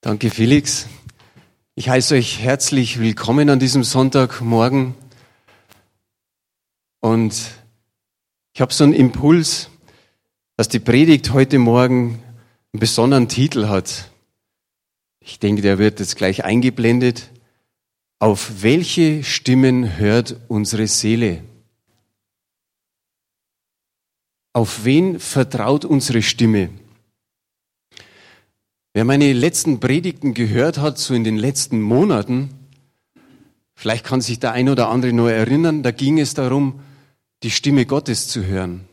Danke, 0.00 0.30
Felix. 0.30 0.86
Ich 1.74 1.88
heiße 1.88 2.14
euch 2.14 2.40
herzlich 2.40 3.00
willkommen 3.00 3.50
an 3.50 3.58
diesem 3.58 3.82
Sonntagmorgen. 3.82 4.94
Und 7.00 7.34
ich 8.54 8.60
habe 8.60 8.72
so 8.72 8.84
einen 8.84 8.92
Impuls, 8.92 9.68
dass 10.56 10.68
die 10.68 10.78
Predigt 10.78 11.32
heute 11.32 11.58
Morgen 11.58 12.22
einen 12.72 12.80
besonderen 12.80 13.28
Titel 13.28 13.68
hat. 13.68 14.10
Ich 15.20 15.38
denke, 15.38 15.60
der 15.60 15.78
wird 15.78 16.00
jetzt 16.00 16.16
gleich 16.16 16.44
eingeblendet. 16.44 17.30
Auf 18.18 18.62
welche 18.62 19.24
Stimmen 19.24 19.98
hört 19.98 20.36
unsere 20.48 20.86
Seele? 20.86 21.42
Auf 24.56 24.86
wen 24.86 25.20
vertraut 25.20 25.84
unsere 25.84 26.22
Stimme? 26.22 26.70
Wer 28.94 29.04
meine 29.04 29.34
letzten 29.34 29.80
Predigten 29.80 30.32
gehört 30.32 30.78
hat, 30.78 30.96
so 30.96 31.12
in 31.12 31.24
den 31.24 31.36
letzten 31.36 31.82
Monaten, 31.82 32.48
vielleicht 33.74 34.06
kann 34.06 34.22
sich 34.22 34.38
der 34.38 34.52
ein 34.52 34.70
oder 34.70 34.88
andere 34.88 35.12
nur 35.12 35.30
erinnern, 35.30 35.82
da 35.82 35.90
ging 35.90 36.18
es 36.18 36.32
darum, 36.32 36.80
die 37.42 37.50
Stimme 37.50 37.84
Gottes 37.84 38.28
zu 38.28 38.46
hören. 38.46 38.88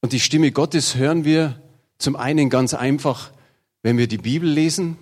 Und 0.00 0.12
die 0.12 0.20
Stimme 0.20 0.52
Gottes 0.52 0.94
hören 0.94 1.24
wir 1.24 1.60
zum 1.98 2.14
einen 2.14 2.50
ganz 2.50 2.72
einfach, 2.72 3.32
wenn 3.82 3.98
wir 3.98 4.06
die 4.06 4.18
Bibel 4.18 4.48
lesen, 4.48 4.96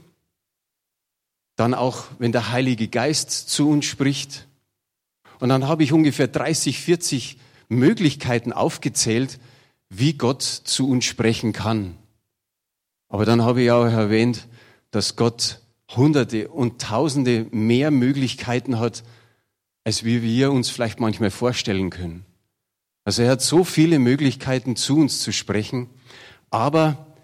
dann 1.56 1.74
auch, 1.74 2.04
wenn 2.18 2.32
der 2.32 2.50
Heilige 2.50 2.88
Geist 2.88 3.30
zu 3.30 3.68
uns 3.68 3.84
spricht. 3.84 4.48
Und 5.38 5.50
dann 5.50 5.68
habe 5.68 5.84
ich 5.84 5.92
ungefähr 5.92 6.28
30, 6.28 6.78
40 6.78 7.36
Möglichkeiten 7.72 8.52
aufgezählt, 8.52 9.38
wie 9.88 10.14
Gott 10.14 10.42
zu 10.42 10.88
uns 10.88 11.04
sprechen 11.04 11.52
kann. 11.52 11.96
Aber 13.08 13.26
dann 13.26 13.42
habe 13.42 13.62
ich 13.62 13.70
auch 13.70 13.84
erwähnt, 13.84 14.48
dass 14.90 15.16
Gott 15.16 15.60
Hunderte 15.94 16.48
und 16.48 16.80
Tausende 16.80 17.46
mehr 17.50 17.90
Möglichkeiten 17.90 18.78
hat, 18.78 19.02
als 19.84 20.04
wie 20.04 20.22
wir 20.22 20.52
uns 20.52 20.70
vielleicht 20.70 21.00
manchmal 21.00 21.30
vorstellen 21.30 21.90
können. 21.90 22.24
Also 23.04 23.22
er 23.22 23.32
hat 23.32 23.42
so 23.42 23.64
viele 23.64 23.98
Möglichkeiten, 23.98 24.76
zu 24.76 24.96
uns 24.96 25.20
zu 25.20 25.32
sprechen, 25.32 25.90
aber 26.50 27.14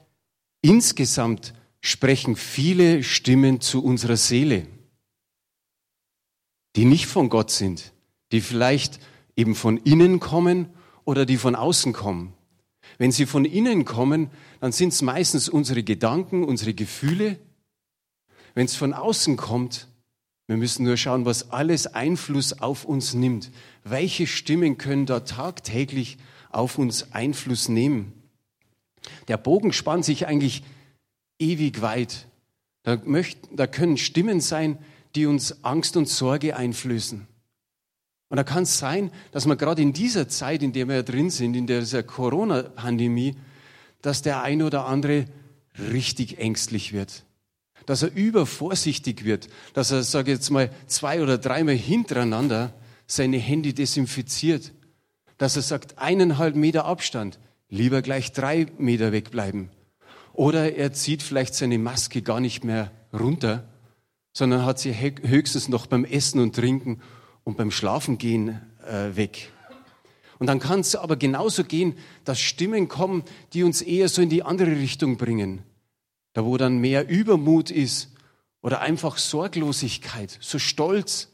insgesamt 0.60 1.54
sprechen 1.80 2.36
viele 2.36 3.02
Stimmen 3.02 3.60
zu 3.60 3.84
unserer 3.84 4.16
Seele, 4.16 4.66
die 6.76 6.84
nicht 6.84 7.06
von 7.06 7.28
Gott 7.28 7.50
sind, 7.50 7.92
die 8.32 8.40
vielleicht 8.40 8.98
eben 9.38 9.54
von 9.54 9.76
innen 9.78 10.18
kommen 10.18 10.66
oder 11.04 11.24
die 11.24 11.36
von 11.36 11.54
außen 11.54 11.92
kommen. 11.92 12.34
Wenn 12.98 13.12
sie 13.12 13.24
von 13.24 13.44
innen 13.44 13.84
kommen, 13.84 14.30
dann 14.60 14.72
sind 14.72 14.92
es 14.92 15.00
meistens 15.00 15.48
unsere 15.48 15.84
Gedanken, 15.84 16.42
unsere 16.42 16.74
Gefühle. 16.74 17.38
Wenn 18.54 18.66
es 18.66 18.74
von 18.74 18.92
außen 18.92 19.36
kommt, 19.36 19.86
wir 20.48 20.56
müssen 20.56 20.84
nur 20.84 20.96
schauen, 20.96 21.24
was 21.24 21.52
alles 21.52 21.86
Einfluss 21.86 22.60
auf 22.60 22.84
uns 22.84 23.14
nimmt. 23.14 23.52
Welche 23.84 24.26
Stimmen 24.26 24.76
können 24.76 25.06
da 25.06 25.20
tagtäglich 25.20 26.18
auf 26.50 26.76
uns 26.76 27.12
Einfluss 27.12 27.68
nehmen? 27.68 28.14
Der 29.28 29.36
Bogen 29.36 29.72
spannt 29.72 30.04
sich 30.04 30.26
eigentlich 30.26 30.64
ewig 31.38 31.80
weit. 31.80 32.26
Da, 32.82 33.00
möchten, 33.04 33.54
da 33.54 33.68
können 33.68 33.98
Stimmen 33.98 34.40
sein, 34.40 34.78
die 35.14 35.26
uns 35.26 35.62
Angst 35.62 35.96
und 35.96 36.08
Sorge 36.08 36.56
einflößen. 36.56 37.27
Und 38.28 38.36
da 38.36 38.44
kann 38.44 38.64
es 38.64 38.78
sein, 38.78 39.10
dass 39.32 39.46
man 39.46 39.56
gerade 39.56 39.80
in 39.80 39.92
dieser 39.92 40.28
Zeit, 40.28 40.62
in 40.62 40.72
der 40.72 40.86
wir 40.88 40.96
ja 40.96 41.02
drin 41.02 41.30
sind, 41.30 41.54
in 41.54 41.66
dieser 41.66 42.02
Corona-Pandemie, 42.02 43.36
dass 44.02 44.22
der 44.22 44.42
ein 44.42 44.62
oder 44.62 44.86
andere 44.86 45.24
richtig 45.78 46.38
ängstlich 46.38 46.92
wird. 46.92 47.24
Dass 47.86 48.02
er 48.02 48.14
übervorsichtig 48.14 49.24
wird. 49.24 49.48
Dass 49.72 49.90
er, 49.90 50.02
sage 50.02 50.32
ich 50.32 50.38
jetzt 50.38 50.50
mal, 50.50 50.70
zwei 50.86 51.22
oder 51.22 51.38
dreimal 51.38 51.74
hintereinander 51.74 52.74
seine 53.06 53.38
Handy 53.38 53.72
desinfiziert. 53.72 54.72
Dass 55.38 55.56
er 55.56 55.62
sagt, 55.62 55.98
eineinhalb 55.98 56.54
Meter 56.54 56.84
Abstand, 56.84 57.38
lieber 57.70 58.02
gleich 58.02 58.32
drei 58.32 58.66
Meter 58.76 59.10
wegbleiben. 59.12 59.70
Oder 60.34 60.76
er 60.76 60.92
zieht 60.92 61.22
vielleicht 61.22 61.54
seine 61.54 61.78
Maske 61.78 62.20
gar 62.20 62.40
nicht 62.40 62.62
mehr 62.62 62.92
runter, 63.12 63.66
sondern 64.34 64.64
hat 64.66 64.78
sie 64.78 64.94
höchstens 64.94 65.68
noch 65.68 65.86
beim 65.86 66.04
Essen 66.04 66.40
und 66.40 66.54
Trinken 66.54 67.00
und 67.48 67.56
beim 67.56 67.70
Schlafengehen 67.70 68.60
äh, 68.86 69.16
weg. 69.16 69.50
Und 70.38 70.48
dann 70.48 70.58
kann 70.58 70.80
es 70.80 70.94
aber 70.94 71.16
genauso 71.16 71.64
gehen, 71.64 71.96
dass 72.26 72.38
Stimmen 72.38 72.88
kommen, 72.88 73.24
die 73.54 73.62
uns 73.62 73.80
eher 73.80 74.10
so 74.10 74.20
in 74.20 74.28
die 74.28 74.42
andere 74.42 74.72
Richtung 74.72 75.16
bringen. 75.16 75.62
Da 76.34 76.44
wo 76.44 76.58
dann 76.58 76.76
mehr 76.76 77.08
Übermut 77.08 77.70
ist 77.70 78.10
oder 78.60 78.82
einfach 78.82 79.16
Sorglosigkeit, 79.16 80.36
so 80.42 80.58
Stolz, 80.58 81.30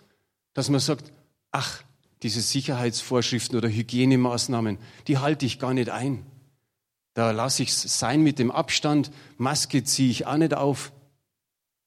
dass 0.52 0.70
man 0.70 0.78
sagt, 0.78 1.12
ach, 1.50 1.82
diese 2.22 2.42
Sicherheitsvorschriften 2.42 3.58
oder 3.58 3.68
Hygienemaßnahmen, 3.68 4.78
die 5.08 5.18
halte 5.18 5.46
ich 5.46 5.58
gar 5.58 5.74
nicht 5.74 5.90
ein. 5.90 6.24
Da 7.14 7.32
lasse 7.32 7.64
ich 7.64 7.70
es 7.70 7.98
sein 7.98 8.22
mit 8.22 8.38
dem 8.38 8.52
Abstand, 8.52 9.10
Maske 9.36 9.82
ziehe 9.82 10.12
ich 10.12 10.28
auch 10.28 10.36
nicht 10.36 10.54
auf. 10.54 10.92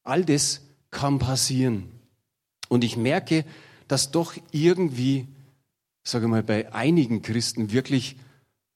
All 0.03 0.25
das 0.25 0.63
kann 0.91 1.17
passieren. 1.17 1.93
Und 2.67 2.83
ich 2.83 2.97
merke, 2.97 3.45
dass 3.87 4.11
doch 4.11 4.35
irgendwie, 4.51 5.27
sage 6.03 6.27
mal, 6.27 6.43
bei 6.43 6.73
einigen 6.73 7.21
Christen 7.21 7.71
wirklich, 7.71 8.17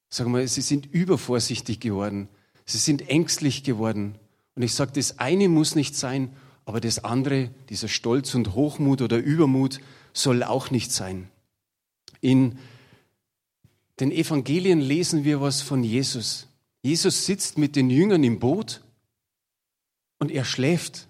sage 0.08 0.30
mal, 0.30 0.46
sie 0.46 0.60
sind 0.60 0.86
übervorsichtig 0.86 1.80
geworden. 1.80 2.28
Sie 2.64 2.78
sind 2.78 3.08
ängstlich 3.08 3.64
geworden. 3.64 4.16
Und 4.54 4.62
ich 4.62 4.74
sage, 4.74 4.92
das 4.92 5.18
eine 5.18 5.48
muss 5.48 5.74
nicht 5.74 5.96
sein, 5.96 6.30
aber 6.64 6.80
das 6.80 7.04
andere, 7.04 7.50
dieser 7.68 7.88
Stolz 7.88 8.34
und 8.34 8.54
Hochmut 8.54 9.02
oder 9.02 9.18
Übermut, 9.18 9.80
soll 10.12 10.42
auch 10.42 10.70
nicht 10.70 10.92
sein. 10.92 11.28
In 12.20 12.58
den 14.00 14.12
Evangelien 14.12 14.80
lesen 14.80 15.24
wir 15.24 15.40
was 15.40 15.62
von 15.62 15.82
Jesus. 15.84 16.46
Jesus 16.82 17.26
sitzt 17.26 17.58
mit 17.58 17.76
den 17.76 17.90
Jüngern 17.90 18.24
im 18.24 18.38
Boot 18.38 18.82
und 20.18 20.30
er 20.30 20.44
schläft. 20.44 21.08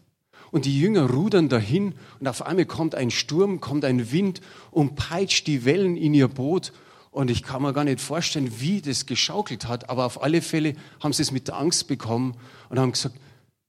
Und 0.52 0.66
die 0.66 0.78
Jünger 0.78 1.08
rudern 1.08 1.48
dahin 1.48 1.94
und 2.20 2.28
auf 2.28 2.42
einmal 2.42 2.66
kommt 2.66 2.94
ein 2.94 3.10
Sturm, 3.10 3.60
kommt 3.60 3.86
ein 3.86 4.12
Wind 4.12 4.42
und 4.70 4.96
peitscht 4.96 5.46
die 5.46 5.64
Wellen 5.64 5.96
in 5.96 6.12
ihr 6.12 6.28
Boot. 6.28 6.74
Und 7.10 7.30
ich 7.30 7.42
kann 7.42 7.62
mir 7.62 7.72
gar 7.72 7.84
nicht 7.84 8.02
vorstellen, 8.02 8.60
wie 8.60 8.82
das 8.82 9.06
geschaukelt 9.06 9.66
hat. 9.66 9.88
Aber 9.88 10.04
auf 10.04 10.22
alle 10.22 10.42
Fälle 10.42 10.74
haben 11.00 11.14
sie 11.14 11.22
es 11.22 11.32
mit 11.32 11.48
der 11.48 11.56
Angst 11.56 11.88
bekommen 11.88 12.36
und 12.68 12.78
haben 12.78 12.92
gesagt, 12.92 13.16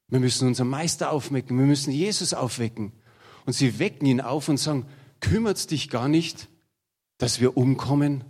wir 0.09 0.19
müssen 0.19 0.45
unseren 0.45 0.67
Meister 0.67 1.11
aufwecken, 1.11 1.57
wir 1.57 1.65
müssen 1.65 1.91
Jesus 1.91 2.33
aufwecken. 2.33 2.91
Und 3.45 3.53
sie 3.53 3.79
wecken 3.79 4.05
ihn 4.05 4.19
auf 4.19 4.49
und 4.49 4.57
sagen, 4.57 4.85
kümmert 5.21 5.71
dich 5.71 5.89
gar 5.89 6.09
nicht, 6.09 6.49
dass 7.17 7.39
wir 7.39 7.55
umkommen? 7.55 8.25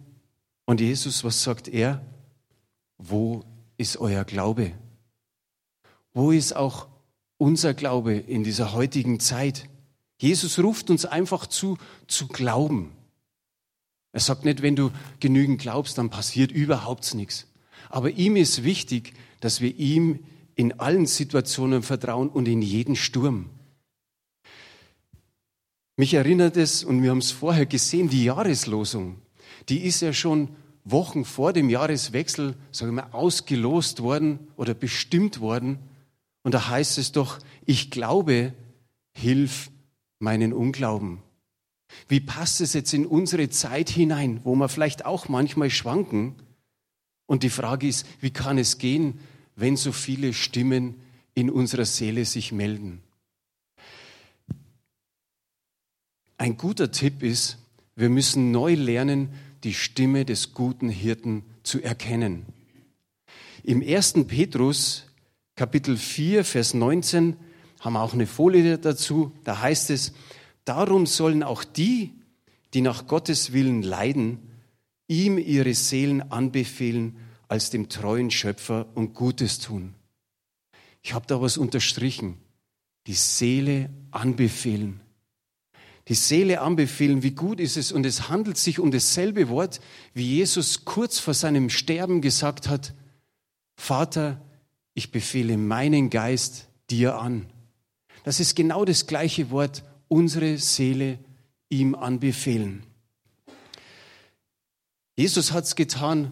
Und 0.66 0.80
Jesus, 0.80 1.24
was 1.24 1.42
sagt 1.42 1.68
er? 1.68 2.06
Wo 3.00 3.44
ist 3.78 3.98
euer 3.98 4.24
Glaube? 4.26 4.74
Wo 6.14 6.30
ist 6.30 6.56
auch 6.56 6.93
unser 7.44 7.74
Glaube 7.74 8.14
in 8.14 8.46
dieser 8.46 8.72
heutigen 8.72 9.20
Zeit. 9.20 9.68
Jesus 10.18 10.60
ruft 10.60 10.90
uns 10.90 11.04
einfach 11.04 11.46
zu, 11.46 11.78
zu 12.08 12.30
glauben. 12.30 12.94
Er 14.14 14.22
sagt 14.22 14.46
nicht, 14.46 14.62
wenn 14.62 14.78
du 14.78 14.92
genügend 15.20 15.60
glaubst, 15.60 15.98
dann 15.98 16.10
passiert 16.10 16.54
überhaupt 16.54 17.14
nichts. 17.16 17.48
Aber 17.90 18.12
ihm 18.12 18.38
ist 18.38 18.64
wichtig, 18.64 19.12
dass 19.42 19.60
wir 19.60 19.76
ihm 19.78 20.20
in 20.56 20.80
allen 20.80 21.06
Situationen 21.06 21.84
vertrauen 21.84 22.30
und 22.30 22.48
in 22.48 22.62
jeden 22.62 22.96
Sturm. 22.96 23.50
Mich 25.98 26.14
erinnert 26.14 26.56
es, 26.56 26.86
und 26.86 27.04
wir 27.04 27.10
haben 27.10 27.18
es 27.18 27.32
vorher 27.32 27.66
gesehen, 27.66 28.08
die 28.08 28.24
Jahreslosung, 28.24 29.18
die 29.68 29.80
ist 29.80 30.00
ja 30.00 30.14
schon 30.14 30.48
Wochen 30.86 31.26
vor 31.26 31.52
dem 31.52 31.70
Jahreswechsel, 31.70 32.56
sagen 32.72 32.96
wir, 32.96 33.14
ausgelost 33.14 34.02
worden 34.02 34.40
oder 34.56 34.74
bestimmt 34.74 35.42
worden. 35.42 35.80
Und 36.44 36.54
da 36.54 36.70
heißt 36.70 36.98
es 36.98 37.12
doch, 37.12 37.40
ich 37.66 37.90
glaube, 37.90 38.54
hilf 39.14 39.72
meinen 40.20 40.54
Unglauben. 40.54 41.22
Wie 42.08 42.20
passt 42.20 42.62
es 42.62 42.74
jetzt 42.74 42.94
in 42.94 43.06
unsere 43.06 43.50
Zeit 43.50 43.90
hinein, 43.90 44.42
wo 44.44 44.56
wir 44.56 44.70
vielleicht 44.70 45.06
auch 45.06 45.30
manchmal 45.30 45.70
schwanken? 45.70 46.36
Und 47.26 47.44
die 47.44 47.50
Frage 47.50 47.88
ist, 47.88 48.06
wie 48.20 48.32
kann 48.32 48.58
es 48.58 48.78
gehen, 48.78 49.20
wenn 49.56 49.78
so 49.78 49.92
viele 49.92 50.34
Stimmen 50.34 50.96
in 51.34 51.50
unserer 51.50 51.86
Seele 51.86 52.26
sich 52.26 52.52
melden? 52.52 53.02
Ein 56.38 56.58
guter 56.58 56.92
Tipp 56.92 57.24
ist, 57.24 57.58
wir 57.96 58.10
müssen 58.10 58.52
neu 58.52 58.74
lernen, 58.74 59.30
die 59.64 59.74
Stimme 59.74 60.26
des 60.26 60.54
guten 60.54 60.90
Hirten 60.90 61.44
zu 61.62 61.82
erkennen. 61.82 62.46
Im 63.64 63.82
ersten 63.82 64.28
Petrus 64.28 65.06
Kapitel 65.56 65.98
4, 65.98 66.44
Vers 66.44 66.74
19 66.74 67.36
haben 67.80 67.94
wir 67.94 68.02
auch 68.02 68.14
eine 68.14 68.26
Folie 68.26 68.80
dazu. 68.80 69.32
Da 69.44 69.62
heißt 69.62 69.92
es, 69.92 70.14
darum 70.66 71.06
sollen 71.06 71.44
auch 71.44 71.64
die, 71.64 72.14
die 72.74 72.82
nach 72.82 73.06
Gottes 73.06 73.54
Willen 73.54 73.84
leiden, 73.84 74.40
ihm 75.08 75.38
ihre 75.38 75.76
Seelen 75.76 76.32
anbefehlen 76.32 77.18
als 77.48 77.70
dem 77.70 77.88
treuen 77.88 78.32
Schöpfer 78.32 78.88
und 78.96 79.14
Gutes 79.14 79.60
tun. 79.60 79.94
Ich 81.04 81.14
habe 81.14 81.28
da 81.28 81.40
was 81.40 81.58
unterstrichen. 81.58 82.38
Die 83.06 83.14
Seele 83.14 83.90
anbefehlen. 84.10 85.02
Die 86.08 86.16
Seele 86.16 86.62
anbefehlen, 86.62 87.22
wie 87.22 87.32
gut 87.32 87.60
ist 87.60 87.78
es. 87.78 87.92
Und 87.92 88.06
es 88.06 88.30
handelt 88.30 88.58
sich 88.58 88.80
um 88.80 88.90
dasselbe 88.90 89.50
Wort, 89.50 89.82
wie 90.14 90.26
Jesus 90.38 90.84
kurz 90.86 91.20
vor 91.20 91.34
seinem 91.34 91.70
Sterben 91.70 92.22
gesagt 92.22 92.70
hat, 92.70 92.94
Vater, 93.76 94.42
ich 94.94 95.12
befehle 95.12 95.58
meinen 95.58 96.10
Geist 96.10 96.68
dir 96.90 97.18
an. 97.20 97.48
Das 98.24 98.40
ist 98.40 98.56
genau 98.56 98.86
das 98.86 99.08
gleiche 99.08 99.50
Wort, 99.52 99.84
unsere 100.08 100.58
Seele 100.58 101.20
ihm 101.70 101.96
anbefehlen. 101.96 102.84
Jesus 105.16 105.52
hat 105.52 105.66
es 105.66 105.76
getan 105.76 106.32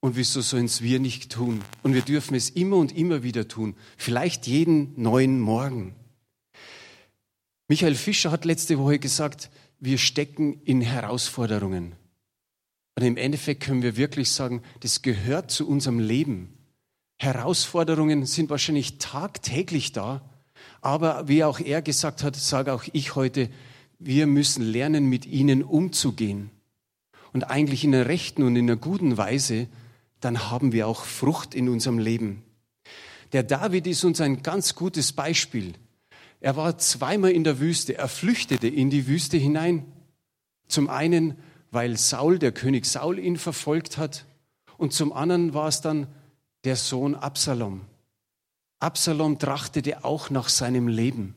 und 0.00 0.16
wieso 0.16 0.40
sollen 0.40 0.66
es 0.66 0.82
wir 0.82 0.98
nicht 0.98 1.30
tun? 1.30 1.62
Und 1.82 1.94
wir 1.94 2.02
dürfen 2.02 2.34
es 2.34 2.50
immer 2.50 2.76
und 2.76 2.96
immer 2.96 3.22
wieder 3.22 3.48
tun, 3.48 3.76
vielleicht 3.96 4.46
jeden 4.46 5.00
neuen 5.00 5.40
Morgen. 5.40 5.94
Michael 7.68 7.94
Fischer 7.94 8.30
hat 8.30 8.44
letzte 8.44 8.78
Woche 8.78 8.98
gesagt, 8.98 9.50
wir 9.80 9.98
stecken 9.98 10.60
in 10.64 10.80
Herausforderungen. 10.80 11.94
Und 12.96 13.04
im 13.04 13.16
Endeffekt 13.16 13.62
können 13.62 13.82
wir 13.82 13.96
wirklich 13.96 14.30
sagen, 14.30 14.62
das 14.80 15.02
gehört 15.02 15.50
zu 15.50 15.66
unserem 15.66 15.98
Leben. 15.98 16.51
Herausforderungen 17.22 18.26
sind 18.26 18.50
wahrscheinlich 18.50 18.98
tagtäglich 18.98 19.92
da, 19.92 20.22
aber 20.80 21.28
wie 21.28 21.44
auch 21.44 21.60
er 21.60 21.80
gesagt 21.80 22.24
hat, 22.24 22.34
sage 22.34 22.72
auch 22.72 22.84
ich 22.92 23.14
heute, 23.14 23.48
wir 24.00 24.26
müssen 24.26 24.62
lernen, 24.64 25.08
mit 25.08 25.26
ihnen 25.26 25.62
umzugehen. 25.62 26.50
Und 27.32 27.44
eigentlich 27.44 27.84
in 27.84 27.94
einer 27.94 28.08
rechten 28.08 28.42
und 28.42 28.56
in 28.56 28.68
einer 28.68 28.76
guten 28.76 29.16
Weise, 29.16 29.68
dann 30.20 30.50
haben 30.50 30.72
wir 30.72 30.88
auch 30.88 31.04
Frucht 31.04 31.54
in 31.54 31.68
unserem 31.68 31.98
Leben. 31.98 32.42
Der 33.32 33.44
David 33.44 33.86
ist 33.86 34.02
uns 34.02 34.20
ein 34.20 34.42
ganz 34.42 34.74
gutes 34.74 35.12
Beispiel. 35.12 35.74
Er 36.40 36.56
war 36.56 36.76
zweimal 36.78 37.30
in 37.30 37.44
der 37.44 37.60
Wüste, 37.60 37.96
er 37.96 38.08
flüchtete 38.08 38.66
in 38.66 38.90
die 38.90 39.06
Wüste 39.06 39.36
hinein. 39.36 39.86
Zum 40.66 40.90
einen, 40.90 41.38
weil 41.70 41.96
Saul, 41.96 42.40
der 42.40 42.50
König 42.50 42.84
Saul, 42.84 43.20
ihn 43.20 43.36
verfolgt 43.36 43.96
hat, 43.96 44.26
und 44.76 44.92
zum 44.92 45.12
anderen 45.12 45.54
war 45.54 45.68
es 45.68 45.80
dann 45.80 46.08
der 46.64 46.76
Sohn 46.76 47.14
Absalom. 47.14 47.82
Absalom 48.78 49.38
trachtete 49.38 50.04
auch 50.04 50.30
nach 50.30 50.48
seinem 50.48 50.88
Leben. 50.88 51.34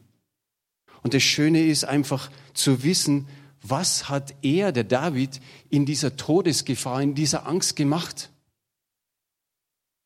Und 1.03 1.13
das 1.13 1.23
Schöne 1.23 1.63
ist 1.63 1.85
einfach 1.85 2.31
zu 2.53 2.83
wissen, 2.83 3.27
was 3.61 4.09
hat 4.09 4.33
er, 4.41 4.71
der 4.71 4.83
David, 4.83 5.41
in 5.69 5.85
dieser 5.85 6.17
Todesgefahr, 6.17 7.01
in 7.01 7.15
dieser 7.15 7.47
Angst 7.47 7.75
gemacht? 7.75 8.31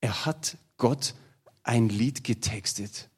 Er 0.01 0.25
hat 0.25 0.57
Gott 0.77 1.13
ein 1.63 1.89
Lied 1.89 2.23
getextet. 2.23 3.09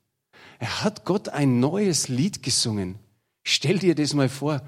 Er 0.60 0.84
hat 0.84 1.06
Gott 1.06 1.30
ein 1.30 1.60
neues 1.60 2.08
Lied 2.08 2.44
gesungen. 2.44 3.00
Stell 3.44 3.80
dir 3.80 3.96
das 3.96 4.14
mal 4.14 4.30
vor. 4.30 4.62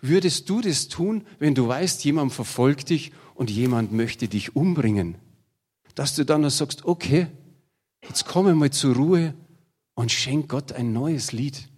Würdest 0.00 0.48
du 0.48 0.60
das 0.60 0.88
tun, 0.88 1.26
wenn 1.38 1.54
du 1.54 1.66
weißt, 1.66 2.04
jemand 2.04 2.32
verfolgt 2.32 2.90
dich 2.90 3.12
und 3.34 3.50
jemand 3.50 3.92
möchte 3.92 4.28
dich 4.28 4.56
umbringen? 4.56 5.16
Dass 6.00 6.14
du 6.14 6.24
dann 6.24 6.48
sagst, 6.48 6.86
okay, 6.86 7.26
jetzt 8.08 8.24
komme 8.24 8.54
mal 8.54 8.70
zur 8.70 8.96
Ruhe 8.96 9.34
und 9.92 10.10
schenk 10.10 10.48
Gott 10.48 10.72
ein 10.72 10.94
neues 10.94 11.32
Lied. 11.32 11.68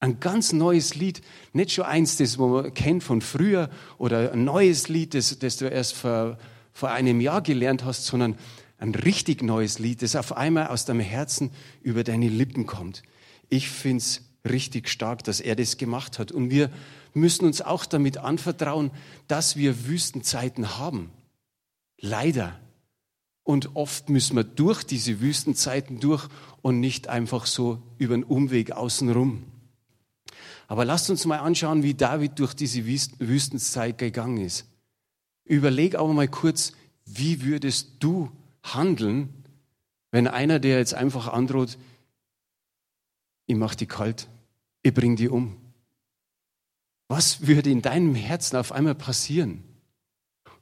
Ein 0.00 0.20
ganz 0.20 0.54
neues 0.54 0.94
Lied, 0.94 1.20
nicht 1.52 1.72
schon 1.72 1.84
eins, 1.84 2.16
das 2.16 2.38
man 2.38 2.72
kennt 2.72 3.04
von 3.04 3.20
früher 3.20 3.68
oder 3.98 4.32
ein 4.32 4.44
neues 4.44 4.88
Lied, 4.88 5.12
das, 5.12 5.38
das 5.38 5.58
du 5.58 5.66
erst 5.66 5.92
vor, 5.92 6.38
vor 6.72 6.92
einem 6.92 7.20
Jahr 7.20 7.42
gelernt 7.42 7.84
hast, 7.84 8.06
sondern 8.06 8.38
ein 8.78 8.94
richtig 8.94 9.42
neues 9.42 9.78
Lied, 9.78 10.00
das 10.00 10.16
auf 10.16 10.34
einmal 10.34 10.68
aus 10.68 10.86
deinem 10.86 11.00
Herzen 11.00 11.50
über 11.82 12.04
deine 12.04 12.30
Lippen 12.30 12.64
kommt. 12.64 13.02
Ich 13.50 13.68
finde 13.68 13.98
es 13.98 14.22
richtig 14.50 14.88
stark, 14.88 15.24
dass 15.24 15.40
er 15.40 15.56
das 15.56 15.76
gemacht 15.76 16.18
hat. 16.18 16.32
Und 16.32 16.48
wir 16.48 16.70
müssen 17.12 17.44
uns 17.44 17.60
auch 17.60 17.84
damit 17.84 18.16
anvertrauen, 18.16 18.92
dass 19.28 19.56
wir 19.56 19.86
Wüstenzeiten 19.88 20.78
haben. 20.78 21.10
Leider. 22.00 22.58
Und 23.44 23.74
oft 23.74 24.08
müssen 24.08 24.36
wir 24.36 24.44
durch 24.44 24.84
diese 24.84 25.20
Wüstenzeiten 25.20 25.98
durch 26.00 26.28
und 26.62 26.80
nicht 26.80 27.08
einfach 27.08 27.46
so 27.46 27.82
über 27.98 28.14
einen 28.14 28.24
Umweg 28.24 28.72
außenrum. 28.72 29.44
Aber 30.68 30.84
lasst 30.84 31.10
uns 31.10 31.26
mal 31.26 31.38
anschauen, 31.38 31.82
wie 31.82 31.94
David 31.94 32.38
durch 32.38 32.54
diese 32.54 32.86
Wüstenzeit 32.86 33.98
gegangen 33.98 34.38
ist. 34.38 34.66
Überleg 35.44 35.96
aber 35.96 36.12
mal 36.12 36.28
kurz, 36.28 36.72
wie 37.04 37.42
würdest 37.42 37.96
du 37.98 38.30
handeln, 38.62 39.28
wenn 40.12 40.28
einer, 40.28 40.60
der 40.60 40.78
jetzt 40.78 40.94
einfach 40.94 41.28
androht, 41.28 41.78
ich 43.46 43.56
mach 43.56 43.74
die 43.74 43.86
kalt, 43.86 44.28
ich 44.82 44.94
bring 44.94 45.16
die 45.16 45.28
um? 45.28 45.56
Was 47.08 47.46
würde 47.46 47.70
in 47.70 47.82
deinem 47.82 48.14
Herzen 48.14 48.56
auf 48.56 48.72
einmal 48.72 48.94
passieren? 48.94 49.64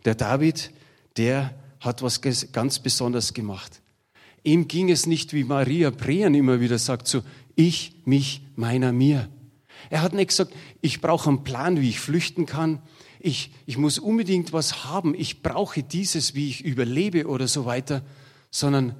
Der 0.05 0.15
David, 0.15 0.73
der 1.17 1.55
hat 1.81 2.03
was 2.03 2.21
ganz 2.21 2.79
Besonderes 2.79 3.35
gemacht. 3.35 3.81
Ihm 4.43 4.69
ging 4.69 4.91
es 4.91 5.07
nicht, 5.07 5.33
wie 5.33 5.45
Maria 5.45 5.91
Brehan 5.91 6.35
immer 6.35 6.61
wieder 6.61 6.79
sagt, 6.79 7.09
so 7.09 7.23
ich, 7.57 7.95
mich, 8.05 8.43
meiner, 8.57 8.93
mir. 8.93 9.29
Er 9.91 10.03
hat 10.03 10.13
nicht 10.13 10.29
gesagt, 10.29 10.55
ich 10.81 11.01
brauche 11.01 11.29
einen 11.29 11.45
Plan, 11.45 11.81
wie 11.81 11.89
ich 11.89 12.01
flüchten 12.01 12.47
kann. 12.47 12.81
Ich, 13.19 13.51
ich 13.67 13.77
muss 13.77 13.99
unbedingt 13.99 14.53
was 14.53 14.85
haben. 14.85 15.15
Ich 15.15 15.43
brauche 15.43 15.83
dieses, 15.83 16.35
wie 16.35 16.49
ich 16.49 16.65
überlebe 16.65 17.27
oder 17.27 17.49
so 17.49 17.67
weiter. 17.67 18.03
Sondern 18.51 18.95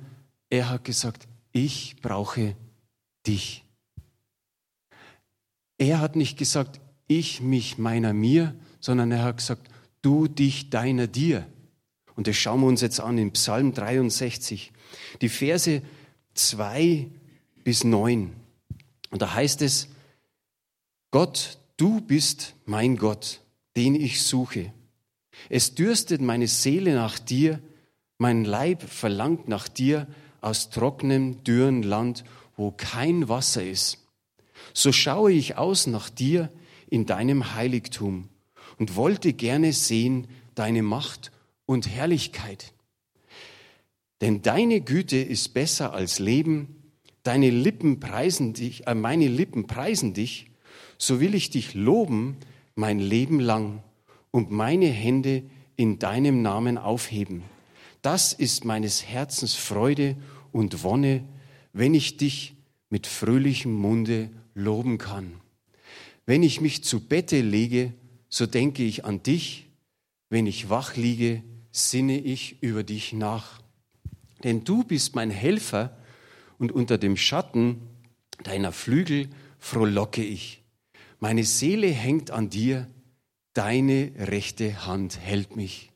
er 0.51 0.69
hat 0.69 0.85
gesagt, 0.85 1.27
ich 1.53 1.97
brauche 2.03 2.57
dich. 3.27 3.65
Er 5.79 6.01
hat 6.01 6.17
nicht 6.17 6.39
gesagt, 6.39 6.81
ich, 7.07 7.41
mich, 7.41 7.79
meiner, 7.79 8.13
mir, 8.13 8.55
sondern 8.81 9.11
er 9.11 9.23
hat 9.23 9.39
gesagt, 9.39 9.69
du, 10.03 10.29
dich, 10.29 10.71
deiner, 10.71 11.07
dir. 11.07 11.47
Und 12.17 12.27
das 12.27 12.37
schauen 12.37 12.61
wir 12.61 12.67
uns 12.67 12.81
jetzt 12.81 13.01
an 13.01 13.19
in 13.19 13.33
Psalm 13.33 13.73
63, 13.73 14.73
die 15.21 15.29
Verse 15.29 15.83
2 16.35 17.09
bis 17.65 17.85
9. 17.85 18.33
Und 19.11 19.23
da 19.23 19.35
heißt 19.35 19.63
es, 19.63 19.89
Gott, 21.11 21.59
du 21.77 22.01
bist 22.01 22.55
mein 22.67 22.97
Gott, 22.97 23.41
den 23.77 23.95
ich 23.95 24.23
suche. 24.23 24.73
Es 25.49 25.75
dürstet 25.75 26.21
meine 26.21 26.49
Seele 26.49 26.95
nach 26.95 27.19
dir, 27.19 27.61
mein 28.19 28.45
Leib 28.45 28.83
verlangt 28.83 29.49
nach 29.49 29.69
dir 29.69 30.07
aus 30.41 30.71
trockenem, 30.71 31.43
dürren 31.45 31.83
Land, 31.83 32.25
wo 32.57 32.71
kein 32.71 33.29
Wasser 33.29 33.65
ist. 33.65 33.99
So 34.75 34.93
schaue 34.93 35.33
ich 35.33 35.57
aus 35.57 35.87
nach 35.87 36.11
dir 36.11 36.51
in 36.89 37.07
deinem 37.07 37.55
Heiligtum 37.55 38.29
und 38.79 38.97
wollte 38.97 39.33
gerne 39.33 39.73
sehen 39.73 40.29
deine 40.55 40.83
Macht 40.83 41.33
und 41.71 41.89
Herrlichkeit. 41.89 42.73
Denn 44.21 44.43
deine 44.43 44.81
Güte 44.81 45.17
ist 45.17 45.55
besser 45.55 45.93
als 45.93 46.19
Leben, 46.19 46.93
deine 47.23 47.51
Lippen 47.51 48.01
preisen 48.01 48.53
dich, 48.53 48.87
äh, 48.87 48.95
meine 48.95 49.29
Lippen 49.29 49.67
preisen 49.67 50.13
dich 50.15 50.51
so 51.01 51.19
will 51.19 51.35
ich 51.35 51.51
dich 51.51 51.75
loben 51.75 52.37
mein 52.75 52.99
Leben 52.99 53.41
lang 53.41 53.83
und 54.31 54.51
meine 54.51 54.87
Hände 54.87 55.43
in 55.77 55.99
deinem 55.99 56.43
Namen 56.43 56.79
aufheben. 56.79 57.43
Das 58.03 58.33
ist 58.33 58.65
meines 58.65 59.07
Herzens 59.07 59.55
Freude 59.55 60.17
und 60.53 60.83
Wonne, 60.83 61.25
wenn 61.73 61.95
ich 61.95 62.17
dich 62.19 62.55
mit 62.91 63.07
fröhlichem 63.07 63.73
Munde 63.73 64.31
loben 64.55 64.99
kann. 64.99 65.41
Wenn 66.27 66.43
ich 66.43 66.61
mich 66.61 66.85
zu 66.85 67.01
Bette 67.01 67.41
lege, 67.41 67.95
so 68.29 68.47
denke 68.47 68.83
ich 68.85 69.05
an 69.05 69.23
dich. 69.23 69.67
Wenn 70.29 70.47
ich 70.47 70.69
wach 70.69 70.97
liege, 70.97 71.43
sinne 71.73 72.19
ich 72.19 72.63
über 72.63 72.83
dich 72.83 73.13
nach. 73.13 73.61
Denn 74.45 74.65
du 74.65 74.85
bist 74.85 75.15
mein 75.15 75.31
Helfer 75.31 75.97
und 76.59 76.73
unter 76.73 76.99
dem 76.99 77.17
Schatten 77.17 77.81
deiner 78.43 78.73
Flügel 78.73 79.29
frohlocke 79.59 80.25
ich. 80.25 80.63
Meine 81.19 81.45
Seele 81.45 81.89
hängt 81.89 82.31
an 82.31 82.49
dir, 82.49 82.89
deine 83.53 84.13
rechte 84.17 84.87
Hand 84.87 85.19
hält 85.21 85.57
mich. 85.57 85.91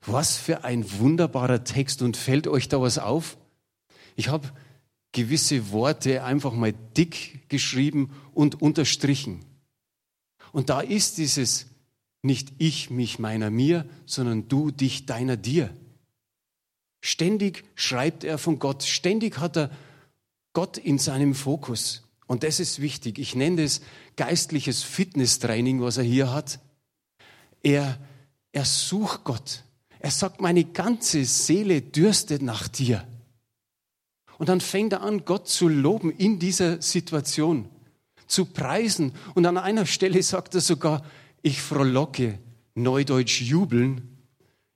Was 0.00 0.36
für 0.36 0.64
ein 0.64 0.90
wunderbarer 0.98 1.64
Text 1.64 2.00
und 2.00 2.16
fällt 2.16 2.46
euch 2.46 2.68
da 2.68 2.80
was 2.80 2.98
auf? 2.98 3.36
Ich 4.14 4.28
habe 4.28 4.50
gewisse 5.12 5.70
Worte 5.72 6.24
einfach 6.24 6.52
mal 6.52 6.72
dick 6.96 7.48
geschrieben 7.48 8.10
und 8.32 8.60
unterstrichen. 8.62 9.44
Und 10.52 10.70
da 10.70 10.80
ist 10.80 11.18
dieses 11.18 11.66
nicht 12.22 12.52
ich, 12.58 12.90
mich, 12.90 13.18
meiner, 13.18 13.50
mir, 13.50 13.86
sondern 14.06 14.48
du, 14.48 14.70
dich, 14.70 15.06
deiner, 15.06 15.36
dir. 15.36 15.70
Ständig 17.00 17.64
schreibt 17.74 18.24
er 18.24 18.38
von 18.38 18.58
Gott, 18.58 18.82
ständig 18.82 19.38
hat 19.38 19.56
er 19.56 19.70
Gott 20.52 20.78
in 20.78 20.98
seinem 20.98 21.34
Fokus. 21.34 22.02
Und 22.26 22.42
das 22.42 22.60
ist 22.60 22.80
wichtig. 22.80 23.18
Ich 23.18 23.34
nenne 23.34 23.62
das 23.62 23.80
geistliches 24.16 24.82
Fitnesstraining, 24.82 25.80
was 25.80 25.96
er 25.98 26.02
hier 26.02 26.32
hat. 26.32 26.58
Er, 27.62 27.98
er 28.52 28.64
sucht 28.64 29.24
Gott. 29.24 29.62
Er 30.00 30.10
sagt, 30.10 30.40
meine 30.40 30.64
ganze 30.64 31.24
Seele 31.24 31.82
dürstet 31.82 32.42
nach 32.42 32.68
dir. 32.68 33.06
Und 34.38 34.48
dann 34.48 34.60
fängt 34.60 34.92
er 34.92 35.02
an, 35.02 35.24
Gott 35.24 35.48
zu 35.48 35.68
loben 35.68 36.10
in 36.10 36.38
dieser 36.38 36.82
Situation, 36.82 37.68
zu 38.26 38.44
preisen. 38.46 39.12
Und 39.34 39.46
an 39.46 39.56
einer 39.56 39.86
Stelle 39.86 40.22
sagt 40.22 40.54
er 40.54 40.60
sogar, 40.60 41.04
ich 41.46 41.62
frohlocke, 41.62 42.40
neudeutsch 42.74 43.40
jubeln, 43.40 44.18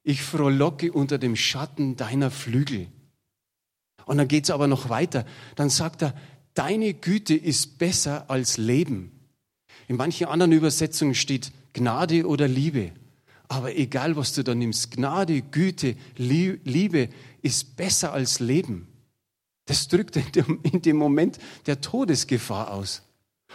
ich 0.04 0.22
frohlocke 0.22 0.92
unter 0.92 1.18
dem 1.18 1.34
Schatten 1.34 1.96
deiner 1.96 2.30
Flügel. 2.30 2.86
Und 4.06 4.18
dann 4.18 4.28
geht 4.28 4.44
es 4.44 4.50
aber 4.50 4.68
noch 4.68 4.88
weiter. 4.88 5.26
Dann 5.56 5.68
sagt 5.68 6.00
er, 6.02 6.14
deine 6.54 6.94
Güte 6.94 7.34
ist 7.34 7.78
besser 7.78 8.30
als 8.30 8.56
Leben. 8.56 9.10
In 9.88 9.96
manchen 9.96 10.28
anderen 10.28 10.52
Übersetzungen 10.52 11.16
steht 11.16 11.50
Gnade 11.72 12.24
oder 12.24 12.46
Liebe. 12.46 12.92
Aber 13.48 13.74
egal, 13.74 14.14
was 14.14 14.32
du 14.34 14.44
da 14.44 14.54
nimmst, 14.54 14.92
Gnade, 14.92 15.42
Güte, 15.42 15.96
Liebe 16.16 17.08
ist 17.42 17.74
besser 17.76 18.12
als 18.12 18.38
Leben. 18.38 18.86
Das 19.64 19.88
drückt 19.88 20.14
in 20.36 20.82
dem 20.82 20.96
Moment 20.96 21.38
der 21.66 21.80
Todesgefahr 21.80 22.70
aus. 22.70 23.02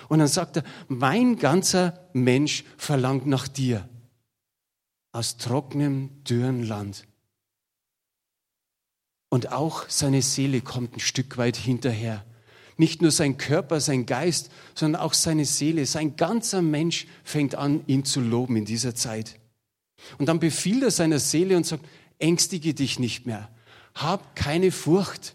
Und 0.09 0.19
dann 0.19 0.27
sagt 0.27 0.57
er, 0.57 0.63
mein 0.87 1.37
ganzer 1.37 2.07
Mensch 2.13 2.63
verlangt 2.77 3.25
nach 3.25 3.47
dir. 3.47 3.87
Aus 5.11 5.37
trockenem, 5.37 6.23
dürren 6.23 6.63
Land. 6.63 7.07
Und 9.29 9.51
auch 9.51 9.89
seine 9.89 10.21
Seele 10.21 10.61
kommt 10.61 10.95
ein 10.95 10.99
Stück 10.99 11.37
weit 11.37 11.57
hinterher. 11.57 12.25
Nicht 12.77 13.01
nur 13.01 13.11
sein 13.11 13.37
Körper, 13.37 13.79
sein 13.79 14.05
Geist, 14.05 14.51
sondern 14.73 15.01
auch 15.01 15.13
seine 15.13 15.45
Seele, 15.45 15.85
sein 15.85 16.15
ganzer 16.17 16.61
Mensch 16.61 17.07
fängt 17.23 17.55
an, 17.55 17.83
ihn 17.87 18.03
zu 18.03 18.19
loben 18.19 18.57
in 18.57 18.65
dieser 18.65 18.95
Zeit. 18.95 19.39
Und 20.17 20.27
dann 20.27 20.39
befiehlt 20.39 20.83
er 20.83 20.91
seiner 20.91 21.19
Seele 21.19 21.55
und 21.55 21.65
sagt, 21.65 21.85
ängstige 22.19 22.73
dich 22.73 22.99
nicht 22.99 23.25
mehr, 23.25 23.49
hab 23.93 24.35
keine 24.35 24.71
Furcht. 24.71 25.34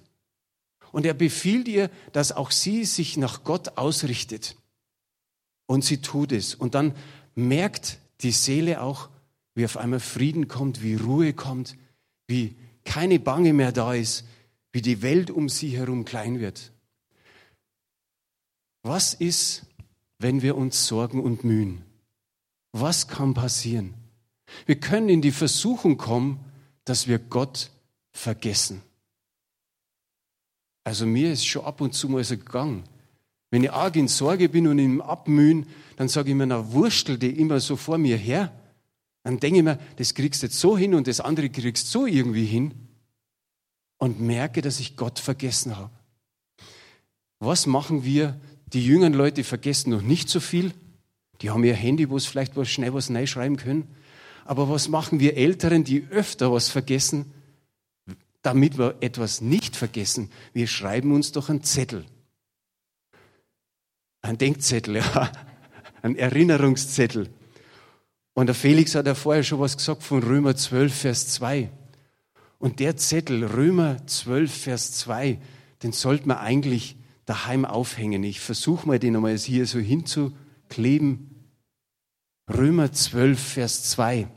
Und 0.93 1.07
er 1.07 1.15
befiehlt 1.15 1.69
ihr, 1.69 1.91
dass 2.13 2.33
auch 2.33 2.51
sie 2.51 2.85
sich 2.85 3.17
nach 3.17 3.45
Gott 3.45 3.79
ausrichtet. 3.79 4.57
Und 5.67 5.85
sie 5.85 6.03
tut 6.03 6.33
es. 6.33 6.55
Und 6.55 6.75
dann 6.75 6.95
merkt 7.35 7.99
die 8.23 8.33
Seele 8.33 8.83
auch, 8.83 9.09
wie 9.55 9.65
auf 9.65 9.77
einmal 9.77 10.01
Frieden 10.01 10.49
kommt, 10.49 10.83
wie 10.83 10.95
Ruhe 10.95 11.33
kommt, 11.33 11.77
wie 12.27 12.57
keine 12.85 13.19
Bange 13.19 13.53
mehr 13.53 13.73
da 13.73 13.95
ist, 13.95 14.25
wie 14.73 14.83
die 14.83 15.03
Welt 15.03 15.31
um 15.31 15.49
sie 15.49 15.77
herum 15.77 16.05
klein 16.05 16.41
wird. 16.41 16.73
Was 18.83 19.15
ist, 19.15 19.67
wenn 20.19 20.43
wir 20.43 20.57
uns 20.57 20.87
sorgen 20.87 21.23
und 21.23 21.45
mühen? 21.45 21.85
Was 22.73 23.09
kann 23.09 23.35
passieren? 23.35 23.95
Wir 24.67 24.79
können 24.79 25.09
in 25.09 25.23
die 25.23 25.33
Versuchung 25.33 25.97
kommen, 25.97 26.41
dass 26.85 27.07
wir 27.07 27.19
Gott 27.19 27.71
vergessen. 28.13 28.83
Also 30.85 31.07
mir 31.07 31.33
ist 31.33 31.47
schon 31.47 31.65
ab 31.65 31.81
und 31.81 31.95
zu 31.95 32.09
mal 32.09 32.25
so 32.25 32.37
gegangen. 32.37 32.85
Wenn 33.51 33.65
ich 33.65 33.73
arg 33.73 33.97
in 33.97 34.09
Sorge 34.09 34.49
bin 34.49 34.67
und 34.67 34.79
im 34.79 35.01
Abmühen, 35.01 35.67
dann 35.97 36.09
sage 36.09 36.31
ich 36.31 36.37
mir, 36.37 36.47
na 36.47 36.73
wurstel 36.73 37.19
die 37.19 37.39
immer 37.39 37.61
so 37.61 37.77
vor 37.77 37.99
mir 37.99 38.17
her. 38.17 38.53
Dann 39.25 39.39
denke 39.39 39.59
ich 39.59 39.65
mir, 39.65 39.79
das 39.97 40.15
kriegst 40.15 40.43
du 40.43 40.47
jetzt 40.47 40.59
so 40.59 40.79
hin 40.79 40.95
und 40.95 41.07
das 41.07 41.21
andere 41.21 41.51
kriegst 41.51 41.87
du 41.95 42.01
so 42.01 42.07
irgendwie 42.07 42.47
hin. 42.47 42.73
Und 43.99 44.21
merke, 44.21 44.63
dass 44.63 44.81
ich 44.81 44.97
Gott 44.97 45.19
vergessen 45.19 45.77
habe. 45.77 45.91
Was 47.39 47.67
machen 47.67 48.05
wir, 48.05 48.41
die 48.73 48.85
jüngeren 48.85 49.15
Leute 49.15 49.45
vergessen 49.45 49.91
noch 49.91 50.03
nicht 50.03 50.29
so 50.29 50.41
viel. 50.41 50.73
Die 51.43 51.51
haben 51.51 51.65
ihr 51.65 51.75
Handy, 51.75 52.09
wo 52.11 52.19
sie 52.19 52.29
vielleicht 52.29 52.57
was 52.57 52.69
schnell 52.69 52.95
was 52.95 53.11
schreiben 53.29 53.57
können. 53.57 53.89
Aber 54.45 54.69
was 54.69 54.89
machen 54.89 55.21
wir 55.21 55.37
Älteren, 55.37 55.85
die 55.85 56.07
öfter 56.11 56.53
was 56.53 56.69
vergessen, 56.69 57.33
damit 58.43 58.79
wir 58.79 58.97
etwas 59.01 59.41
nicht 59.41 59.77
vergessen? 59.77 60.31
Wir 60.53 60.67
schreiben 60.67 61.13
uns 61.13 61.33
doch 61.33 61.49
einen 61.49 61.63
Zettel. 61.63 62.05
Ein 64.23 64.39
Denkzettel, 64.39 64.97
ja. 65.15 65.33
Ein 66.03 66.17
Erinnerungszettel. 66.17 67.29
Und 68.33 68.47
der 68.47 68.55
Felix 68.55 68.95
hat 68.95 69.07
ja 69.07 69.15
vorher 69.15 69.43
schon 69.43 69.61
was 69.61 69.77
gesagt 69.77 70.03
von 70.03 70.23
Römer 70.23 70.57
12, 70.57 70.95
Vers 70.95 71.29
2. 71.29 71.71
Und 72.59 72.79
der 72.81 72.97
Zettel, 72.97 73.45
Römer 73.45 74.07
12, 74.07 74.53
Vers 74.53 74.93
2, 74.93 75.39
den 75.83 75.93
sollte 75.93 76.29
man 76.29 76.39
eigentlich 76.39 76.97
daheim 77.27 77.65
aufhängen. 77.65 78.23
Ich 78.25 78.41
versuche 78.41 78.87
mal 78.87 78.99
den 78.99 79.17
einmal 79.17 79.37
hier 79.37 79.67
so 79.67 79.79
hinzukleben. 79.79 81.31
Römer 82.49 82.93
12, 82.93 83.41
Vers 83.41 83.91
2. 83.91 84.29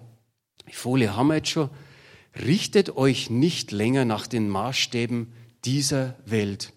Die 0.67 0.73
Folie 0.73 1.15
haben 1.15 1.27
wir 1.27 1.35
jetzt 1.35 1.49
schon. 1.49 1.69
Richtet 2.35 2.95
euch 2.95 3.29
nicht 3.29 3.71
länger 3.71 4.05
nach 4.05 4.27
den 4.27 4.49
Maßstäben 4.49 5.31
dieser 5.65 6.15
Welt, 6.25 6.73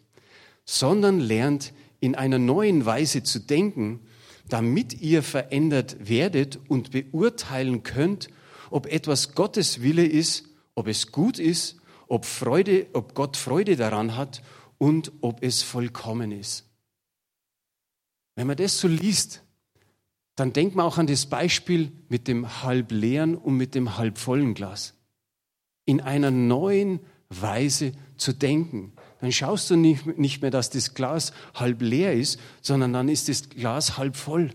sondern 0.64 1.18
lernt 1.20 1.72
in 2.00 2.14
einer 2.14 2.38
neuen 2.38 2.84
Weise 2.84 3.22
zu 3.22 3.40
denken, 3.40 4.00
damit 4.48 5.00
ihr 5.00 5.22
verändert 5.22 5.96
werdet 6.08 6.58
und 6.68 6.90
beurteilen 6.90 7.82
könnt, 7.82 8.28
ob 8.70 8.86
etwas 8.86 9.34
Gottes 9.34 9.82
Wille 9.82 10.04
ist, 10.04 10.44
ob 10.74 10.88
es 10.88 11.10
gut 11.10 11.38
ist, 11.38 11.76
ob 12.08 12.24
Freude, 12.24 12.86
ob 12.92 13.14
Gott 13.14 13.36
Freude 13.36 13.76
daran 13.76 14.16
hat 14.16 14.42
und 14.78 15.12
ob 15.20 15.42
es 15.42 15.62
vollkommen 15.62 16.32
ist. 16.32 16.64
Wenn 18.34 18.46
man 18.46 18.56
das 18.56 18.78
so 18.78 18.86
liest, 18.86 19.42
dann 20.36 20.52
denkt 20.52 20.76
man 20.76 20.84
auch 20.84 20.98
an 20.98 21.06
das 21.06 21.26
Beispiel 21.26 21.90
mit 22.08 22.28
dem 22.28 22.62
halb 22.62 22.92
leeren 22.92 23.34
und 23.36 23.56
mit 23.56 23.74
dem 23.74 23.96
halb 23.96 24.18
vollen 24.18 24.52
Glas. 24.52 24.95
In 25.86 26.02
einer 26.02 26.30
neuen 26.30 27.00
Weise 27.30 27.92
zu 28.18 28.34
denken. 28.34 28.92
Dann 29.20 29.32
schaust 29.32 29.70
du 29.70 29.76
nicht, 29.76 30.18
nicht 30.18 30.42
mehr, 30.42 30.50
dass 30.50 30.68
das 30.70 30.92
Glas 30.94 31.32
halb 31.54 31.80
leer 31.80 32.12
ist, 32.12 32.38
sondern 32.60 32.92
dann 32.92 33.08
ist 33.08 33.28
das 33.28 33.48
Glas 33.48 33.96
halb 33.96 34.16
voll. 34.16 34.52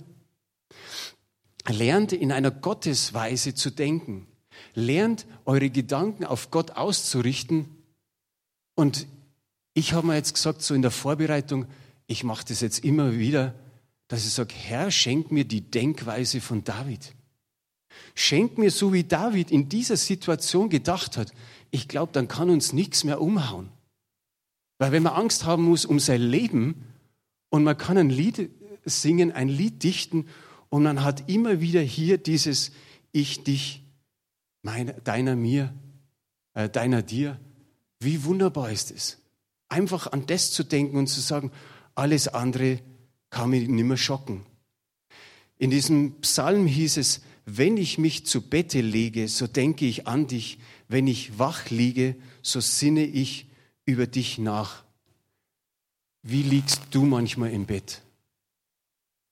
Lernt 1.67 2.13
in 2.13 2.31
einer 2.31 2.51
Gottesweise 2.51 3.55
zu 3.55 3.71
denken. 3.71 4.27
Lernt 4.75 5.25
eure 5.45 5.69
Gedanken 5.69 6.25
auf 6.25 6.51
Gott 6.51 6.71
auszurichten 6.71 7.65
und 8.75 9.07
ich 9.73 9.93
habe 9.93 10.07
mir 10.07 10.15
jetzt 10.15 10.33
gesagt, 10.33 10.61
so 10.61 10.73
in 10.73 10.81
der 10.81 10.91
Vorbereitung, 10.91 11.65
ich 12.07 12.23
mache 12.23 12.45
das 12.47 12.61
jetzt 12.61 12.83
immer 12.83 13.17
wieder, 13.17 13.53
dass 14.07 14.25
ich 14.25 14.33
sage, 14.33 14.53
Herr, 14.53 14.91
schenk 14.91 15.31
mir 15.31 15.45
die 15.45 15.61
Denkweise 15.61 16.41
von 16.41 16.63
David. 16.63 17.13
Schenk 18.15 18.57
mir 18.57 18.71
so, 18.71 18.93
wie 18.93 19.03
David 19.03 19.51
in 19.51 19.69
dieser 19.69 19.97
Situation 19.97 20.69
gedacht 20.69 21.17
hat. 21.17 21.31
Ich 21.69 21.87
glaube, 21.87 22.11
dann 22.11 22.27
kann 22.27 22.49
uns 22.49 22.73
nichts 22.73 23.03
mehr 23.03 23.21
umhauen. 23.21 23.69
Weil 24.77 24.91
wenn 24.91 25.03
man 25.03 25.13
Angst 25.13 25.45
haben 25.45 25.63
muss 25.63 25.85
um 25.85 25.99
sein 25.99 26.21
Leben 26.21 26.83
und 27.49 27.63
man 27.63 27.77
kann 27.77 27.97
ein 27.97 28.09
Lied 28.09 28.49
singen, 28.83 29.31
ein 29.31 29.47
Lied 29.47 29.83
dichten 29.83 30.27
und 30.69 30.83
man 30.83 31.03
hat 31.03 31.29
immer 31.29 31.61
wieder 31.61 31.81
hier 31.81 32.17
dieses 32.17 32.71
Ich, 33.11 33.43
dich, 33.43 33.83
meine, 34.63 34.93
deiner, 35.03 35.35
mir, 35.35 35.73
äh, 36.53 36.69
deiner, 36.69 37.01
dir. 37.01 37.39
Wie 37.99 38.23
wunderbar 38.23 38.71
ist 38.71 38.91
es 38.91 39.21
einfach 39.71 40.11
an 40.11 40.25
das 40.27 40.51
zu 40.51 40.63
denken 40.63 40.97
und 40.97 41.07
zu 41.07 41.21
sagen, 41.21 41.51
alles 41.95 42.27
andere 42.27 42.79
kann 43.29 43.51
mich 43.51 43.67
nicht 43.67 43.85
mehr 43.85 43.97
schocken. 43.97 44.45
In 45.57 45.69
diesem 45.69 46.19
Psalm 46.21 46.67
hieß 46.67 46.97
es, 46.97 47.21
wenn 47.45 47.77
ich 47.77 47.97
mich 47.97 48.25
zu 48.25 48.41
Bette 48.41 48.81
lege, 48.81 49.27
so 49.27 49.47
denke 49.47 49.85
ich 49.85 50.07
an 50.07 50.27
dich. 50.27 50.59
Wenn 50.87 51.07
ich 51.07 51.39
wach 51.39 51.69
liege, 51.69 52.15
so 52.41 52.59
sinne 52.59 53.05
ich 53.05 53.47
über 53.85 54.07
dich 54.07 54.37
nach. 54.37 54.83
Wie 56.23 56.43
liegst 56.43 56.81
du 56.91 57.03
manchmal 57.03 57.51
im 57.51 57.65
Bett? 57.65 58.01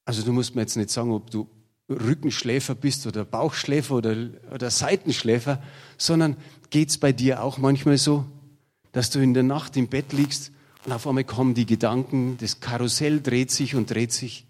Also 0.06 0.24
du 0.24 0.34
musst 0.34 0.56
mir 0.56 0.62
jetzt 0.62 0.75
nicht 0.75 0.89
sagen, 0.89 1.12
ob 1.12 1.30
du 1.30 1.48
Rückenschläfer 1.89 2.75
bist 2.75 3.06
oder 3.08 3.25
Bauchschläfer 3.25 3.96
oder, 3.96 4.30
oder 4.51 4.72
Seitenschläfer, 4.72 5.62
sondern 5.98 6.38
geht 6.70 6.89
es 6.89 6.98
bei 6.98 7.12
dir 7.12 7.44
auch 7.44 7.58
manchmal 7.58 7.98
so? 7.98 8.25
dass 8.92 9.10
du 9.10 9.20
in 9.20 9.34
der 9.34 9.44
Nacht 9.44 9.78
im 9.78 9.88
Bett 9.88 10.13
liegst 10.13 10.51
und 10.86 10.92
auf 10.92 11.08
einmal 11.08 11.24
kommen 11.24 11.54
die 11.54 11.66
Gedanken, 11.66 12.38
das 12.39 12.60
Karussell 12.60 13.22
dreht 13.22 13.51
sich 13.51 13.75
und 13.75 13.89
dreht 13.89 14.12
sich. 14.12 14.46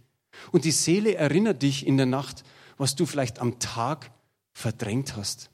Und 0.51 0.65
die 0.65 0.71
Seele 0.71 1.15
erinnert 1.15 1.61
dich 1.61 1.85
in 1.85 1.97
der 1.97 2.05
Nacht, 2.05 2.43
was 2.79 2.95
du 2.95 3.05
vielleicht 3.05 3.37
am 3.37 3.59
Tag 3.59 4.09
verdrängt 4.53 5.15
hast. 5.15 5.51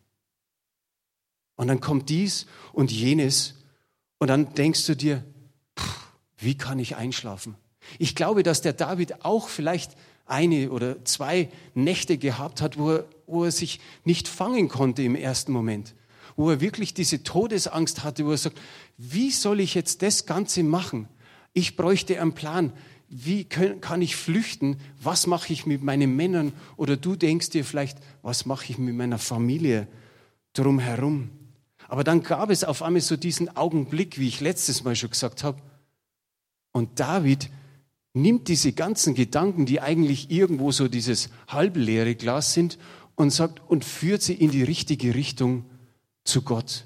Und 1.58 1.67
dann 1.67 1.82
kommt 1.82 2.08
dies 2.08 2.46
und 2.72 2.89
jenes 2.91 3.55
und 4.17 4.29
dann 4.29 4.53
denkst 4.53 4.86
du 4.86 4.96
dir, 4.96 5.25
pff, 5.77 6.13
wie 6.38 6.58
kann 6.58 6.79
ich 6.79 6.96
einschlafen? 6.96 7.55
Ich 8.00 8.15
glaube, 8.15 8.44
dass 8.44 8.62
der 8.62 8.74
David 8.74 9.25
auch 9.25 9.50
vielleicht 9.50 9.98
eine 10.25 10.72
oder 10.72 11.03
zwei 11.03 11.50
Nächte 11.74 12.17
gehabt 12.17 12.62
hat, 12.62 12.77
wo 12.77 12.91
er, 12.91 13.05
wo 13.27 13.44
er 13.44 13.51
sich 13.51 13.82
nicht 14.05 14.29
fangen 14.29 14.70
konnte 14.70 15.03
im 15.03 15.15
ersten 15.15 15.51
Moment 15.51 15.94
wo 16.36 16.50
er 16.50 16.62
wirklich 16.62 16.94
diese 16.94 17.24
Todesangst 17.24 18.03
hatte, 18.03 18.25
wo 18.25 18.32
er 18.32 18.38
sagt, 18.38 18.60
wie 18.98 19.32
soll 19.32 19.60
ich 19.60 19.74
jetzt 19.74 20.01
das 20.01 20.25
Ganze 20.25 20.63
machen? 20.63 21.08
Ich 21.53 21.75
bräuchte 21.75 22.20
einen 22.20 22.34
Plan. 22.34 22.74
Wie 23.07 23.45
kann 23.45 24.01
ich 24.01 24.15
flüchten? 24.15 24.77
Was 25.01 25.27
mache 25.27 25.53
ich 25.53 25.65
mit 25.65 25.83
meinen 25.83 26.15
Männern? 26.15 26.53
Oder 26.75 26.97
du 26.97 27.15
denkst 27.15 27.51
dir 27.51 27.63
vielleicht, 27.63 28.00
was 28.21 28.45
mache 28.45 28.65
ich 28.71 28.77
mit 28.77 28.95
meiner 28.95 29.19
Familie? 29.19 29.88
drumherum. 30.55 31.29
Aber 31.88 32.03
dann 32.03 32.24
gab 32.24 32.50
es 32.50 32.63
auf 32.63 32.81
einmal 32.81 33.01
so 33.01 33.15
diesen 33.15 33.55
Augenblick, 33.55 34.17
wie 34.17 34.27
ich 34.27 34.41
letztes 34.41 34.83
Mal 34.83 34.95
schon 34.95 35.12
gesagt 35.12 35.43
habe. 35.43 35.62
Und 36.71 37.00
David 37.00 37.50
nimmt 38.13 38.47
diese 38.47 38.71
ganzen 38.71 39.13
Gedanken, 39.13 39.65
die 39.65 39.81
eigentlich 39.81 40.31
irgendwo 40.31 40.71
so 40.71 40.88
dieses 40.88 41.29
halbleere 41.47 42.15
Glas 42.15 42.53
sind, 42.53 42.79
und 43.17 43.29
sagt 43.29 43.62
und 43.69 43.85
führt 43.85 44.21
sie 44.21 44.33
in 44.33 44.51
die 44.51 44.63
richtige 44.63 45.15
Richtung 45.15 45.63
zu 46.25 46.41
Gott. 46.41 46.85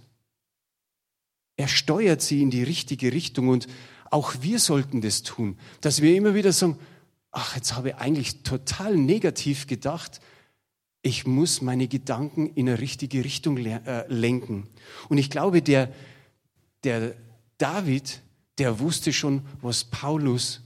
Er 1.58 1.68
steuert 1.68 2.22
sie 2.22 2.44
in 2.44 2.52
die 2.52 2.62
richtige 2.62 3.12
Richtung 3.12 3.48
und 3.48 3.66
auch 4.12 4.36
wir 4.42 4.60
sollten 4.60 5.02
das 5.02 5.24
tun, 5.24 5.58
dass 5.82 6.02
wir 6.02 6.16
immer 6.16 6.34
wieder 6.34 6.52
sagen, 6.52 6.78
ach, 7.32 7.56
jetzt 7.56 7.76
habe 7.76 7.90
ich 7.90 7.96
eigentlich 7.96 8.44
total 8.44 8.96
negativ 8.96 9.68
gedacht, 9.68 10.20
ich 11.02 11.26
muss 11.26 11.62
meine 11.62 11.88
Gedanken 11.88 12.48
in 12.56 12.68
eine 12.68 12.80
richtige 12.80 13.24
Richtung 13.24 13.58
äh, 13.58 14.06
lenken. 14.08 14.68
Und 15.08 15.18
ich 15.18 15.30
glaube, 15.30 15.62
der, 15.62 15.94
der 16.84 17.16
David, 17.58 18.22
der 18.58 18.80
wusste 18.80 19.14
schon, 19.14 19.44
was 19.62 19.86
Paulus 19.86 20.62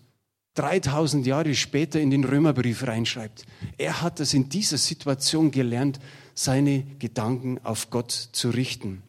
3000 0.55 1.25
Jahre 1.25 1.55
später 1.55 1.99
in 1.99 2.11
den 2.11 2.23
Römerbrief 2.23 2.85
reinschreibt. 2.85 3.45
Er 3.77 4.01
hat 4.01 4.19
es 4.19 4.33
in 4.33 4.49
dieser 4.49 4.77
Situation 4.77 5.51
gelernt, 5.51 5.99
seine 6.35 6.83
Gedanken 6.99 7.59
auf 7.63 7.89
Gott 7.89 8.11
zu 8.11 8.49
richten. 8.49 9.03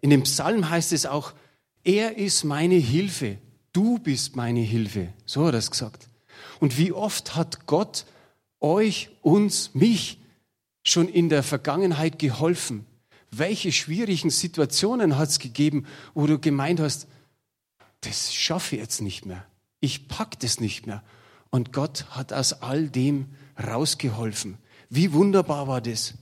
In 0.00 0.10
dem 0.10 0.22
Psalm 0.22 0.68
heißt 0.68 0.92
es 0.92 1.06
auch, 1.06 1.32
er 1.86 2.18
ist 2.18 2.42
meine 2.42 2.74
Hilfe, 2.74 3.38
du 3.72 3.98
bist 4.00 4.34
meine 4.34 4.60
Hilfe. 4.60 5.14
So 5.24 5.46
hat 5.46 5.54
er 5.54 5.58
es 5.58 5.70
gesagt. 5.70 6.08
Und 6.58 6.78
wie 6.78 6.92
oft 6.92 7.36
hat 7.36 7.66
Gott 7.66 8.06
euch, 8.60 9.10
uns, 9.22 9.70
mich 9.72 10.18
schon 10.82 11.08
in 11.08 11.28
der 11.28 11.44
Vergangenheit 11.44 12.18
geholfen? 12.18 12.84
Welche 13.30 13.70
schwierigen 13.70 14.30
Situationen 14.30 15.16
hat 15.16 15.28
es 15.28 15.38
gegeben, 15.38 15.86
wo 16.12 16.26
du 16.26 16.40
gemeint 16.40 16.80
hast, 16.80 17.06
das 18.00 18.34
schaffe 18.34 18.74
ich 18.74 18.82
jetzt 18.82 19.00
nicht 19.00 19.24
mehr. 19.24 19.46
Ich 19.78 20.08
pack 20.08 20.40
das 20.40 20.58
nicht 20.58 20.86
mehr. 20.86 21.04
Und 21.50 21.72
Gott 21.72 22.06
hat 22.10 22.32
aus 22.32 22.62
all 22.62 22.88
dem 22.88 23.26
rausgeholfen. 23.62 24.58
Wie 24.90 25.12
wunderbar 25.12 25.68
war 25.68 25.80
das? 25.80 26.14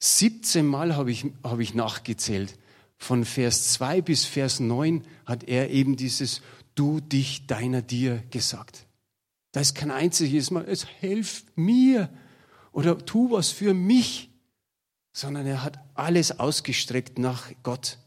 17 0.00 0.66
Mal 0.66 0.96
habe 0.96 1.12
ich, 1.12 1.26
hab 1.44 1.60
ich 1.60 1.74
nachgezählt. 1.74 2.58
Von 3.02 3.24
Vers 3.24 3.72
2 3.72 4.00
bis 4.00 4.26
Vers 4.26 4.60
9 4.60 5.02
hat 5.26 5.42
er 5.42 5.70
eben 5.70 5.96
dieses 5.96 6.40
Du, 6.76 7.00
dich, 7.00 7.48
deiner, 7.48 7.82
dir 7.82 8.22
gesagt. 8.30 8.86
Da 9.50 9.58
ist 9.58 9.74
kein 9.74 9.90
einziges 9.90 10.52
Mal, 10.52 10.66
es 10.68 10.84
hilft 10.84 11.58
mir 11.58 12.08
oder 12.70 12.96
tu 12.96 13.32
was 13.32 13.50
für 13.50 13.74
mich, 13.74 14.30
sondern 15.12 15.48
er 15.48 15.64
hat 15.64 15.80
alles 15.94 16.38
ausgestreckt 16.38 17.18
nach 17.18 17.50
Gott. 17.64 17.98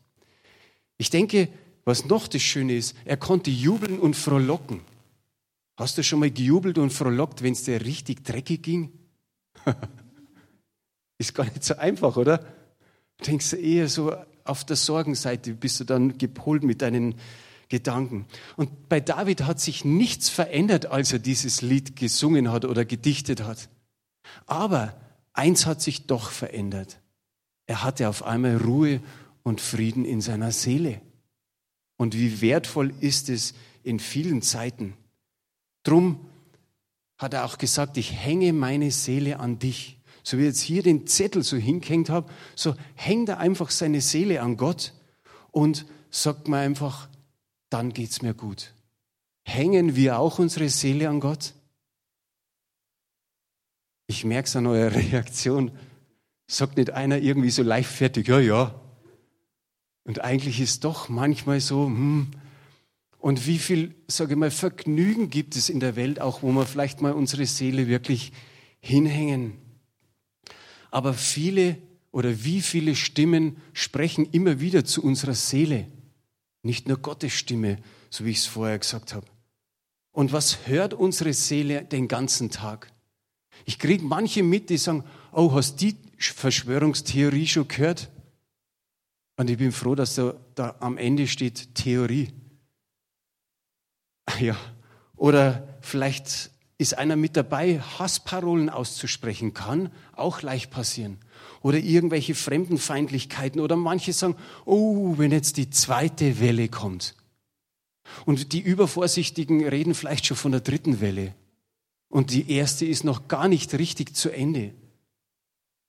Ich 0.97 1.09
denke, 1.09 1.49
was 1.83 2.05
noch 2.05 2.29
das 2.29 2.41
Schöne 2.41 2.77
ist, 2.77 2.95
er 3.03 3.17
konnte 3.17 3.51
jubeln 3.51 3.99
und 3.99 4.15
frohlocken. 4.15 4.79
Hast 5.75 5.97
du 5.97 6.03
schon 6.05 6.21
mal 6.21 6.31
gejubelt 6.31 6.77
und 6.77 6.93
frohlockt, 6.93 7.43
wenn 7.43 7.51
es 7.51 7.65
dir 7.65 7.81
richtig 7.81 8.23
dreckig 8.23 8.63
ging? 8.63 8.93
ist 11.17 11.35
gar 11.35 11.43
nicht 11.43 11.65
so 11.65 11.75
einfach, 11.75 12.15
oder? 12.15 12.45
Denkst 13.27 13.49
du 13.49 13.57
eher 13.57 13.89
so 13.89 14.15
auf 14.45 14.63
der 14.63 14.77
Sorgenseite, 14.77 15.53
bist 15.53 15.79
du 15.79 15.83
dann 15.83 16.17
gepolt 16.17 16.63
mit 16.63 16.81
deinen 16.81 17.15
Gedanken. 17.67 18.25
Und 18.55 18.89
bei 18.89 18.99
David 18.99 19.43
hat 19.43 19.59
sich 19.59 19.83
nichts 19.83 20.29
verändert, 20.29 20.85
als 20.85 21.11
er 21.11 21.19
dieses 21.19 21.61
Lied 21.61 21.95
gesungen 21.95 22.51
hat 22.51 22.63
oder 22.63 22.85
gedichtet 22.85 23.43
hat. 23.43 23.69
Aber 24.45 24.95
eins 25.33 25.65
hat 25.65 25.81
sich 25.81 26.05
doch 26.05 26.29
verändert. 26.29 26.99
Er 27.65 27.83
hatte 27.83 28.07
auf 28.07 28.23
einmal 28.23 28.57
Ruhe 28.57 29.01
und 29.43 29.61
Frieden 29.61 30.05
in 30.05 30.21
seiner 30.21 30.51
Seele. 30.51 31.01
Und 31.97 32.15
wie 32.15 32.41
wertvoll 32.41 32.93
ist 32.99 33.29
es 33.29 33.53
in 33.83 33.99
vielen 33.99 34.41
Zeiten. 34.41 34.95
Drum 35.83 36.19
hat 37.17 37.33
er 37.33 37.45
auch 37.45 37.57
gesagt, 37.57 37.97
ich 37.97 38.11
hänge 38.11 38.53
meine 38.53 38.91
Seele 38.91 39.39
an 39.39 39.59
dich. 39.59 39.97
So 40.25 40.39
wie 40.39 40.41
ich 40.41 40.47
jetzt 40.47 40.61
hier 40.61 40.81
den 40.81 41.05
Zettel 41.05 41.43
so 41.43 41.55
hingehängt 41.55 42.09
habe, 42.09 42.31
so 42.55 42.73
hängt 42.95 43.29
er 43.29 43.37
einfach 43.37 43.69
seine 43.69 44.01
Seele 44.01 44.41
an 44.41 44.57
Gott 44.57 44.91
und 45.51 45.85
sagt 46.09 46.47
mir 46.47 46.57
einfach, 46.57 47.07
dann 47.69 47.93
geht's 47.93 48.23
mir 48.23 48.33
gut. 48.33 48.73
Hängen 49.43 49.95
wir 49.95 50.17
auch 50.17 50.39
unsere 50.39 50.67
Seele 50.69 51.09
an 51.09 51.19
Gott? 51.19 51.53
Ich 54.07 54.25
merke 54.25 54.47
es 54.47 54.55
an 54.55 54.65
eurer 54.65 54.95
Reaktion. 54.95 55.71
Sagt 56.47 56.77
nicht 56.77 56.89
einer 56.89 57.19
irgendwie 57.19 57.51
so 57.51 57.61
leichtfertig, 57.61 58.27
ja, 58.27 58.39
ja. 58.39 58.81
Und 60.05 60.21
eigentlich 60.21 60.59
ist 60.59 60.85
doch 60.85 61.07
manchmal 61.07 61.59
so, 61.59 61.85
hm. 61.85 62.31
Und 63.19 63.45
wie 63.45 63.59
viel, 63.59 63.93
sage 64.07 64.33
ich 64.33 64.39
mal, 64.39 64.49
Vergnügen 64.49 65.29
gibt 65.29 65.55
es 65.55 65.69
in 65.69 65.79
der 65.79 65.95
Welt 65.95 66.19
auch, 66.19 66.41
wo 66.41 66.51
wir 66.51 66.65
vielleicht 66.65 67.01
mal 67.01 67.13
unsere 67.13 67.45
Seele 67.45 67.87
wirklich 67.87 68.31
hinhängen. 68.79 69.64
Aber 70.95 71.13
viele 71.13 71.77
oder 72.13 72.45
wie 72.45 72.61
viele 72.61 72.95
Stimmen 72.95 73.57
sprechen 73.73 74.29
immer 74.31 74.61
wieder 74.61 74.85
zu 74.85 75.03
unserer 75.03 75.33
Seele. 75.33 75.87
Nicht 76.63 76.87
nur 76.87 76.99
Gottes 76.99 77.33
Stimme, 77.33 77.79
so 78.09 78.23
wie 78.23 78.29
ich 78.29 78.37
es 78.37 78.45
vorher 78.45 78.79
gesagt 78.79 79.13
habe. 79.13 79.27
Und 80.13 80.31
was 80.31 80.67
hört 80.67 80.93
unsere 80.93 81.33
Seele 81.33 81.83
den 81.83 82.07
ganzen 82.07 82.49
Tag? 82.49 82.93
Ich 83.65 83.77
kriege 83.77 84.05
manche 84.05 84.41
mit, 84.41 84.69
die 84.69 84.77
sagen, 84.77 85.03
oh, 85.33 85.51
hast 85.51 85.81
die 85.81 85.97
Verschwörungstheorie 86.17 87.47
schon 87.47 87.67
gehört? 87.67 88.09
Und 89.35 89.49
ich 89.49 89.57
bin 89.57 89.73
froh, 89.73 89.95
dass 89.95 90.15
da, 90.15 90.33
da 90.55 90.77
am 90.79 90.97
Ende 90.97 91.27
steht 91.27 91.75
Theorie. 91.75 92.29
Ja. 94.39 94.55
Oder 95.17 95.77
vielleicht 95.81 96.51
ist 96.77 96.97
einer 96.97 97.15
mit 97.15 97.37
dabei, 97.37 97.79
Hassparolen 97.79 98.69
auszusprechen, 98.69 99.53
kann 99.53 99.91
auch 100.13 100.41
leicht 100.41 100.71
passieren 100.71 101.19
oder 101.65 101.79
irgendwelche 101.79 102.35
Fremdenfeindlichkeiten 102.35 103.59
oder 103.59 103.75
manche 103.75 104.13
sagen, 104.13 104.35
oh, 104.65 105.17
wenn 105.17 105.31
jetzt 105.31 105.57
die 105.57 105.71
zweite 105.71 106.39
Welle 106.39 106.69
kommt. 106.69 107.15
Und 108.25 108.53
die 108.53 108.61
Übervorsichtigen 108.61 109.67
reden 109.67 109.95
vielleicht 109.95 110.27
schon 110.27 110.37
von 110.37 110.51
der 110.51 110.61
dritten 110.61 111.01
Welle. 111.01 111.33
Und 112.07 112.31
die 112.31 112.51
erste 112.51 112.85
ist 112.85 113.03
noch 113.03 113.27
gar 113.27 113.47
nicht 113.47 113.73
richtig 113.73 114.15
zu 114.15 114.29
Ende. 114.29 114.75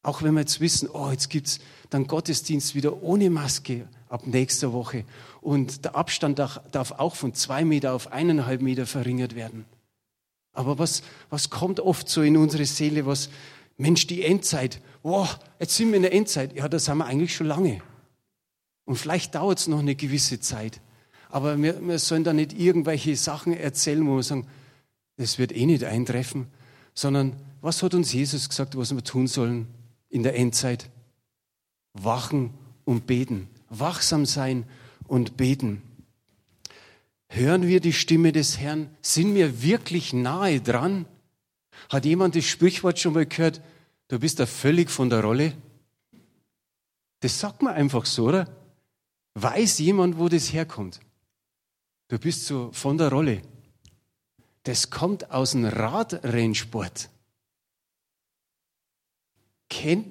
Auch 0.02 0.22
wenn 0.22 0.32
wir 0.32 0.40
jetzt 0.40 0.60
wissen, 0.60 0.88
oh, 0.88 1.10
jetzt 1.10 1.28
gibt's 1.28 1.58
dann 1.90 2.06
Gottesdienst 2.06 2.74
wieder 2.74 3.02
ohne 3.02 3.28
Maske 3.28 3.86
ab 4.08 4.26
nächster 4.26 4.72
Woche. 4.72 5.04
Und 5.42 5.84
der 5.84 5.94
Abstand 5.94 6.38
darf 6.38 6.92
auch 6.92 7.16
von 7.16 7.34
zwei 7.34 7.64
Meter 7.64 7.92
auf 7.92 8.12
eineinhalb 8.12 8.62
Meter 8.62 8.86
verringert 8.86 9.34
werden. 9.34 9.66
Aber 10.56 10.78
was, 10.78 11.02
was 11.28 11.50
kommt 11.50 11.80
oft 11.80 12.08
so 12.08 12.22
in 12.22 12.36
unsere 12.36 12.64
Seele, 12.64 13.06
was, 13.06 13.28
Mensch, 13.76 14.06
die 14.06 14.24
Endzeit, 14.24 14.80
wow, 15.02 15.38
jetzt 15.60 15.76
sind 15.76 15.90
wir 15.90 15.96
in 15.96 16.02
der 16.02 16.14
Endzeit. 16.14 16.56
Ja, 16.56 16.68
das 16.68 16.88
haben 16.88 16.98
wir 16.98 17.06
eigentlich 17.06 17.34
schon 17.34 17.46
lange. 17.46 17.82
Und 18.86 18.96
vielleicht 18.96 19.34
dauert 19.34 19.58
es 19.58 19.68
noch 19.68 19.80
eine 19.80 19.94
gewisse 19.94 20.40
Zeit. 20.40 20.80
Aber 21.28 21.60
wir, 21.60 21.86
wir 21.86 21.98
sollen 21.98 22.24
da 22.24 22.32
nicht 22.32 22.58
irgendwelche 22.58 23.16
Sachen 23.16 23.52
erzählen, 23.52 24.06
wo 24.06 24.16
wir 24.16 24.22
sagen, 24.22 24.46
das 25.16 25.38
wird 25.38 25.54
eh 25.54 25.66
nicht 25.66 25.84
eintreffen, 25.84 26.46
sondern 26.94 27.34
was 27.60 27.82
hat 27.82 27.94
uns 27.94 28.12
Jesus 28.12 28.48
gesagt, 28.48 28.76
was 28.76 28.94
wir 28.94 29.04
tun 29.04 29.26
sollen 29.26 29.66
in 30.08 30.22
der 30.22 30.36
Endzeit? 30.36 30.88
Wachen 31.92 32.54
und 32.84 33.06
beten. 33.06 33.48
Wachsam 33.68 34.24
sein 34.24 34.64
und 35.06 35.36
beten. 35.36 35.82
Hören 37.28 37.66
wir 37.66 37.80
die 37.80 37.92
Stimme 37.92 38.32
des 38.32 38.58
Herrn? 38.58 38.94
Sind 39.02 39.34
wir 39.34 39.62
wirklich 39.62 40.12
nahe 40.12 40.60
dran? 40.60 41.06
Hat 41.88 42.04
jemand 42.04 42.36
das 42.36 42.44
Sprichwort 42.44 42.98
schon 42.98 43.14
mal 43.14 43.26
gehört? 43.26 43.60
Du 44.08 44.18
bist 44.18 44.38
da 44.38 44.46
völlig 44.46 44.90
von 44.90 45.10
der 45.10 45.22
Rolle? 45.22 45.52
Das 47.20 47.40
sagt 47.40 47.62
man 47.62 47.74
einfach 47.74 48.06
so, 48.06 48.28
oder? 48.28 48.48
Weiß 49.34 49.78
jemand, 49.78 50.18
wo 50.18 50.28
das 50.28 50.52
herkommt? 50.52 51.00
Du 52.08 52.18
bist 52.18 52.46
so 52.46 52.70
von 52.72 52.98
der 52.98 53.10
Rolle. 53.10 53.42
Das 54.62 54.90
kommt 54.90 55.30
aus 55.30 55.52
dem 55.52 55.64
Radrennsport. 55.64 57.10
Kennt, 59.68 60.06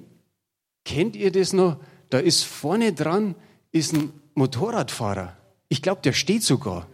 kennt 0.84 1.16
ihr 1.16 1.32
das 1.32 1.52
noch? 1.52 1.80
Da 2.10 2.18
ist 2.18 2.44
vorne 2.44 2.92
dran 2.92 3.34
ist 3.72 3.94
ein 3.94 4.12
Motorradfahrer. 4.34 5.36
Ich 5.68 5.82
glaube, 5.82 6.02
der 6.02 6.12
steht 6.12 6.42
sogar. 6.42 6.86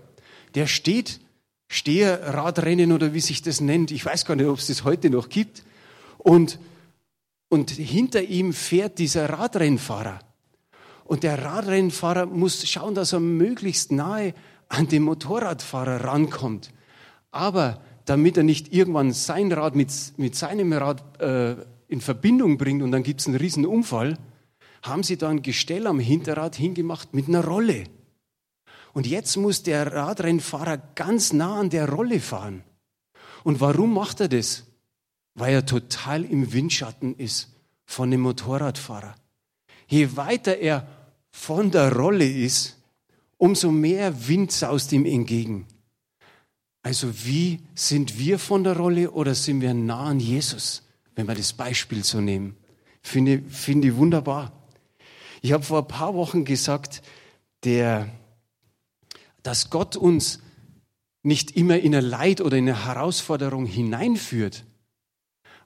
Der 0.55 0.67
steht 0.67 1.21
Steherradrennen 1.69 2.93
oder 2.93 3.15
wie 3.15 3.21
sich 3.21 3.43
das 3.43 3.61
nennt. 3.61 3.91
Ich 3.91 4.05
weiß 4.05 4.25
gar 4.25 4.37
nicht, 4.37 4.47
ob 4.47 4.59
es 4.59 4.67
das 4.67 4.85
heute 4.85 5.09
noch 5.09 5.29
gibt. 5.29 5.63
Und, 6.19 6.59
und 7.49 7.71
hinter 7.71 8.23
ihm 8.23 8.53
fährt 8.53 8.99
dieser 8.99 9.31
Radrennfahrer. 9.31 10.21
Und 11.05 11.23
der 11.23 11.43
Radrennfahrer 11.43 12.27
muss 12.27 12.67
schauen, 12.69 12.95
dass 12.95 13.13
er 13.13 13.21
möglichst 13.21 13.93
nahe 13.93 14.35
an 14.69 14.89
den 14.89 15.03
Motorradfahrer 15.03 16.05
rankommt. 16.05 16.71
Aber 17.31 17.81
damit 18.05 18.37
er 18.37 18.43
nicht 18.43 18.73
irgendwann 18.73 19.13
sein 19.13 19.53
Rad 19.53 19.75
mit, 19.75 19.91
mit 20.17 20.35
seinem 20.35 20.73
Rad 20.73 21.21
äh, 21.21 21.57
in 21.89 22.01
Verbindung 22.01 22.59
bringt 22.59 22.83
und 22.83 22.91
dann 22.91 23.03
gibt 23.03 23.21
es 23.21 23.27
einen 23.27 23.37
riesen 23.37 23.67
Unfall, 23.67 24.19
haben 24.83 25.03
sie 25.03 25.17
da 25.17 25.29
ein 25.29 25.43
Gestell 25.43 25.87
am 25.87 26.01
Hinterrad 26.01 26.57
hingemacht 26.57 27.15
mit 27.15 27.29
einer 27.29 27.45
Rolle. 27.45 27.85
Und 28.93 29.07
jetzt 29.07 29.37
muss 29.37 29.63
der 29.63 29.93
Radrennfahrer 29.93 30.79
ganz 30.95 31.33
nah 31.33 31.59
an 31.61 31.71
der 31.71 31.89
Rolle 31.89 32.21
fahren. 32.21 32.63
Und 33.45 33.61
warum 33.61 33.95
macht 33.95 34.21
er 34.21 34.29
das? 34.29 34.65
Weil 35.35 35.55
er 35.55 35.67
total 35.67 36.25
im 36.25 36.53
Windschatten 36.53 37.17
ist 37.17 37.49
von 37.87 38.11
dem 38.11 38.21
Motorradfahrer. 38.21 39.15
Je 39.87 40.17
weiter 40.17 40.59
er 40.59 40.87
von 41.31 41.71
der 41.71 41.95
Rolle 41.95 42.29
ist, 42.29 42.77
umso 43.39 43.71
mehr 43.71 44.29
Wind 44.29 44.53
saust 44.53 44.93
ihm 44.93 45.05
entgegen. 45.05 45.67
Also 46.83 47.25
wie 47.25 47.61
sind 47.75 48.19
wir 48.19 48.39
von 48.39 48.65
der 48.65 48.77
Rolle 48.77 49.11
oder 49.11 49.35
sind 49.35 49.61
wir 49.61 49.73
nah 49.73 50.05
an 50.05 50.21
Jesus, 50.21 50.83
wenn 51.15 51.27
wir 51.27 51.35
das 51.35 51.53
Beispiel 51.53 52.05
so 52.05 52.21
nehmen? 52.21 52.57
Finde, 53.03 53.43
finde 53.49 53.89
ich 53.89 53.97
wunderbar. 53.97 54.53
Ich 55.41 55.53
habe 55.53 55.65
vor 55.65 55.81
ein 55.81 55.89
paar 55.89 56.15
Wochen 56.15 56.45
gesagt, 56.45 57.03
der, 57.65 58.09
dass 59.43 59.71
Gott 59.71 59.97
uns 59.97 60.41
nicht 61.23 61.53
immer 61.53 61.79
in 61.79 61.95
ein 61.95 62.05
Leid 62.05 62.41
oder 62.41 62.57
in 62.57 62.69
eine 62.69 62.85
Herausforderung 62.85 63.67
hineinführt, 63.67 64.65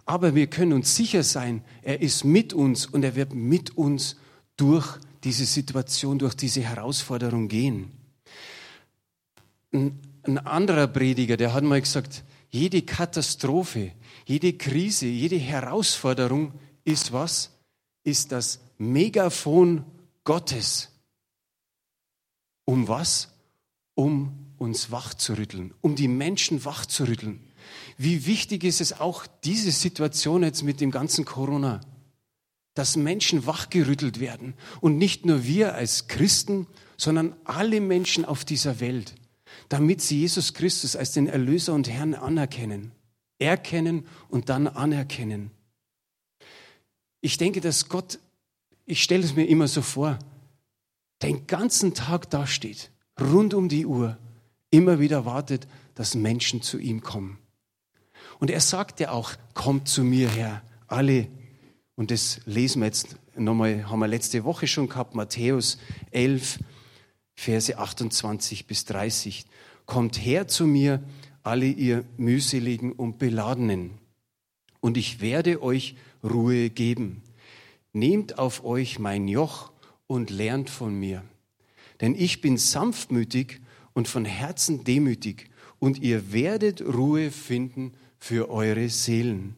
aber 0.06 0.36
wir 0.36 0.46
können 0.46 0.72
uns 0.72 0.94
sicher 0.94 1.24
sein, 1.24 1.64
er 1.82 2.00
ist 2.00 2.24
mit 2.24 2.52
uns 2.52 2.86
und 2.86 3.02
er 3.02 3.16
wird 3.16 3.34
mit 3.34 3.76
uns 3.76 4.16
durch 4.56 4.98
diese 5.24 5.44
Situation, 5.44 6.20
durch 6.20 6.34
diese 6.34 6.60
Herausforderung 6.60 7.48
gehen. 7.48 7.90
Ein, 9.72 9.98
ein 10.22 10.38
anderer 10.38 10.86
Prediger, 10.86 11.36
der 11.36 11.52
hat 11.52 11.64
mal 11.64 11.80
gesagt, 11.80 12.22
jede 12.50 12.82
Katastrophe, 12.82 13.92
jede 14.24 14.52
Krise, 14.52 15.06
jede 15.06 15.36
Herausforderung 15.36 16.52
ist 16.84 17.12
was? 17.12 17.50
Ist 18.04 18.30
das 18.30 18.60
Megafon 18.78 19.84
Gottes. 20.22 20.90
Um 22.64 22.86
was? 22.86 23.28
Um 23.96 24.46
uns 24.58 24.90
wachzurütteln, 24.90 25.74
um 25.80 25.96
die 25.96 26.06
Menschen 26.06 26.64
wachzurütteln. 26.64 27.40
Wie 27.98 28.26
wichtig 28.26 28.62
ist 28.62 28.80
es 28.80 29.00
auch 29.00 29.26
diese 29.44 29.72
Situation 29.72 30.42
jetzt 30.42 30.62
mit 30.62 30.80
dem 30.80 30.90
ganzen 30.90 31.24
Corona, 31.24 31.80
dass 32.74 32.96
Menschen 32.96 33.46
wachgerüttelt 33.46 34.20
werden 34.20 34.54
und 34.80 34.98
nicht 34.98 35.24
nur 35.24 35.44
wir 35.44 35.74
als 35.74 36.08
Christen, 36.08 36.66
sondern 36.96 37.34
alle 37.44 37.80
Menschen 37.80 38.24
auf 38.24 38.44
dieser 38.44 38.80
Welt, 38.80 39.14
damit 39.68 40.00
sie 40.02 40.20
Jesus 40.20 40.54
Christus 40.54 40.94
als 40.94 41.12
den 41.12 41.26
Erlöser 41.26 41.74
und 41.74 41.88
Herrn 41.88 42.14
anerkennen, 42.14 42.92
erkennen 43.38 44.06
und 44.28 44.48
dann 44.48 44.68
anerkennen. 44.68 45.50
Ich 47.22 47.38
denke, 47.38 47.60
dass 47.60 47.88
Gott, 47.88 48.18
ich 48.84 49.02
stelle 49.02 49.24
es 49.24 49.34
mir 49.34 49.46
immer 49.46 49.68
so 49.68 49.82
vor, 49.82 50.18
den 51.22 51.46
ganzen 51.46 51.94
Tag 51.94 52.30
dasteht, 52.30 52.90
rund 53.20 53.54
um 53.54 53.68
die 53.68 53.86
Uhr, 53.86 54.16
immer 54.70 55.00
wieder 55.00 55.24
wartet, 55.24 55.66
dass 55.94 56.14
Menschen 56.14 56.62
zu 56.62 56.78
ihm 56.78 57.00
kommen. 57.00 57.38
Und 58.38 58.50
er 58.50 58.60
sagt 58.60 59.00
ja 59.00 59.10
auch, 59.10 59.32
kommt 59.54 59.88
zu 59.88 60.04
mir 60.04 60.28
her, 60.28 60.62
alle. 60.86 61.28
Und 61.94 62.10
das 62.10 62.40
lesen 62.44 62.82
wir 62.82 62.86
jetzt 62.86 63.16
nochmal, 63.34 63.88
haben 63.88 64.00
wir 64.00 64.08
letzte 64.08 64.44
Woche 64.44 64.66
schon 64.66 64.88
gehabt, 64.88 65.14
Matthäus 65.14 65.78
11, 66.10 66.58
Verse 67.34 67.78
28 67.78 68.66
bis 68.66 68.84
30. 68.86 69.46
Kommt 69.86 70.16
her 70.16 70.48
zu 70.48 70.66
mir, 70.66 71.02
alle 71.42 71.66
ihr 71.66 72.04
mühseligen 72.16 72.92
und 72.92 73.18
beladenen, 73.18 73.98
und 74.80 74.96
ich 74.96 75.20
werde 75.20 75.62
euch 75.62 75.96
Ruhe 76.22 76.70
geben. 76.70 77.22
Nehmt 77.92 78.38
auf 78.38 78.64
euch 78.64 78.98
mein 78.98 79.26
Joch 79.26 79.72
und 80.06 80.30
lernt 80.30 80.70
von 80.70 80.94
mir. 80.94 81.24
Denn 82.00 82.14
ich 82.14 82.40
bin 82.40 82.56
sanftmütig 82.56 83.60
und 83.94 84.08
von 84.08 84.24
Herzen 84.24 84.84
demütig, 84.84 85.48
und 85.78 85.98
ihr 85.98 86.32
werdet 86.32 86.80
Ruhe 86.80 87.30
finden 87.30 87.92
für 88.18 88.50
eure 88.50 88.88
Seelen. 88.88 89.56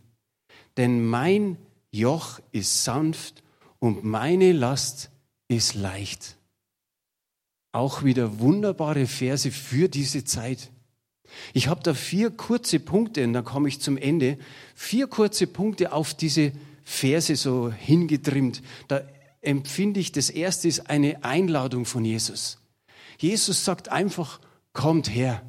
Denn 0.76 1.06
mein 1.06 1.56
Joch 1.92 2.40
ist 2.50 2.84
sanft 2.84 3.42
und 3.78 4.04
meine 4.04 4.52
Last 4.52 5.10
ist 5.48 5.74
leicht. 5.74 6.36
Auch 7.72 8.02
wieder 8.02 8.40
wunderbare 8.40 9.06
Verse 9.06 9.50
für 9.50 9.88
diese 9.88 10.24
Zeit. 10.24 10.70
Ich 11.52 11.68
habe 11.68 11.82
da 11.82 11.94
vier 11.94 12.30
kurze 12.30 12.80
Punkte, 12.80 13.24
und 13.24 13.32
dann 13.32 13.44
komme 13.44 13.68
ich 13.68 13.80
zum 13.80 13.96
Ende, 13.96 14.38
vier 14.74 15.06
kurze 15.06 15.46
Punkte 15.46 15.92
auf 15.92 16.14
diese 16.14 16.52
Verse 16.84 17.36
so 17.36 17.70
hingetrimmt. 17.70 18.62
Da 18.88 19.02
empfinde 19.40 20.00
ich, 20.00 20.12
das 20.12 20.30
erste 20.30 20.68
ist 20.68 20.90
eine 20.90 21.24
Einladung 21.24 21.84
von 21.84 22.04
Jesus. 22.04 22.58
Jesus 23.18 23.64
sagt 23.64 23.88
einfach, 23.88 24.40
kommt 24.72 25.08
her, 25.10 25.42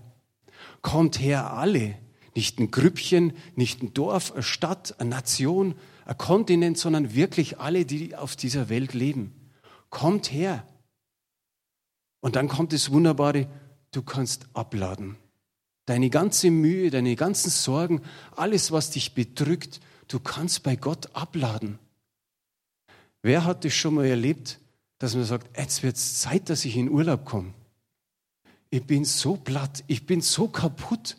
kommt 0.82 1.20
her 1.20 1.54
alle. 1.54 1.98
Nicht 2.36 2.60
ein 2.60 2.72
Grüppchen, 2.72 3.34
nicht 3.56 3.82
ein 3.82 3.94
Dorf, 3.94 4.32
eine 4.32 4.44
Stadt, 4.44 5.00
eine 5.00 5.10
Nation, 5.10 5.76
ein 6.06 6.18
Kontinent, 6.18 6.78
sondern 6.78 7.14
wirklich 7.14 7.60
alle, 7.60 7.86
die 7.86 8.16
auf 8.16 8.36
dieser 8.36 8.70
Welt 8.70 8.94
leben. 8.94 9.34
Kommt 9.90 10.32
her. 10.32 10.66
Und 12.22 12.36
dann 12.36 12.48
kommt 12.48 12.74
das 12.74 12.92
Wunderbare, 12.92 13.48
du 13.92 14.04
kannst 14.04 14.48
abladen. 14.54 15.18
Deine 15.86 16.10
ganze 16.10 16.52
Mühe, 16.52 16.92
deine 16.92 17.16
ganzen 17.16 17.50
Sorgen, 17.50 18.02
alles, 18.36 18.72
was 18.72 18.92
dich 18.92 19.16
bedrückt, 19.16 19.80
du 20.08 20.20
kannst 20.20 20.64
bei 20.64 20.76
Gott 20.76 21.16
abladen. 21.16 21.80
Wer 23.22 23.46
hat 23.46 23.66
das 23.66 23.74
schon 23.74 23.96
mal 23.96 24.06
erlebt, 24.06 24.60
dass 24.98 25.16
man 25.16 25.26
sagt, 25.26 25.58
jetzt 25.58 25.84
wird 25.84 25.98
es 25.98 26.20
Zeit, 26.20 26.50
dass 26.50 26.66
ich 26.66 26.78
in 26.78 26.90
Urlaub 26.90 27.26
komme? 27.26 27.54
Ich 28.70 28.84
bin 28.84 29.06
so 29.06 29.36
platt, 29.36 29.84
ich 29.88 30.06
bin 30.06 30.22
so 30.22 30.48
kaputt. 30.48 31.18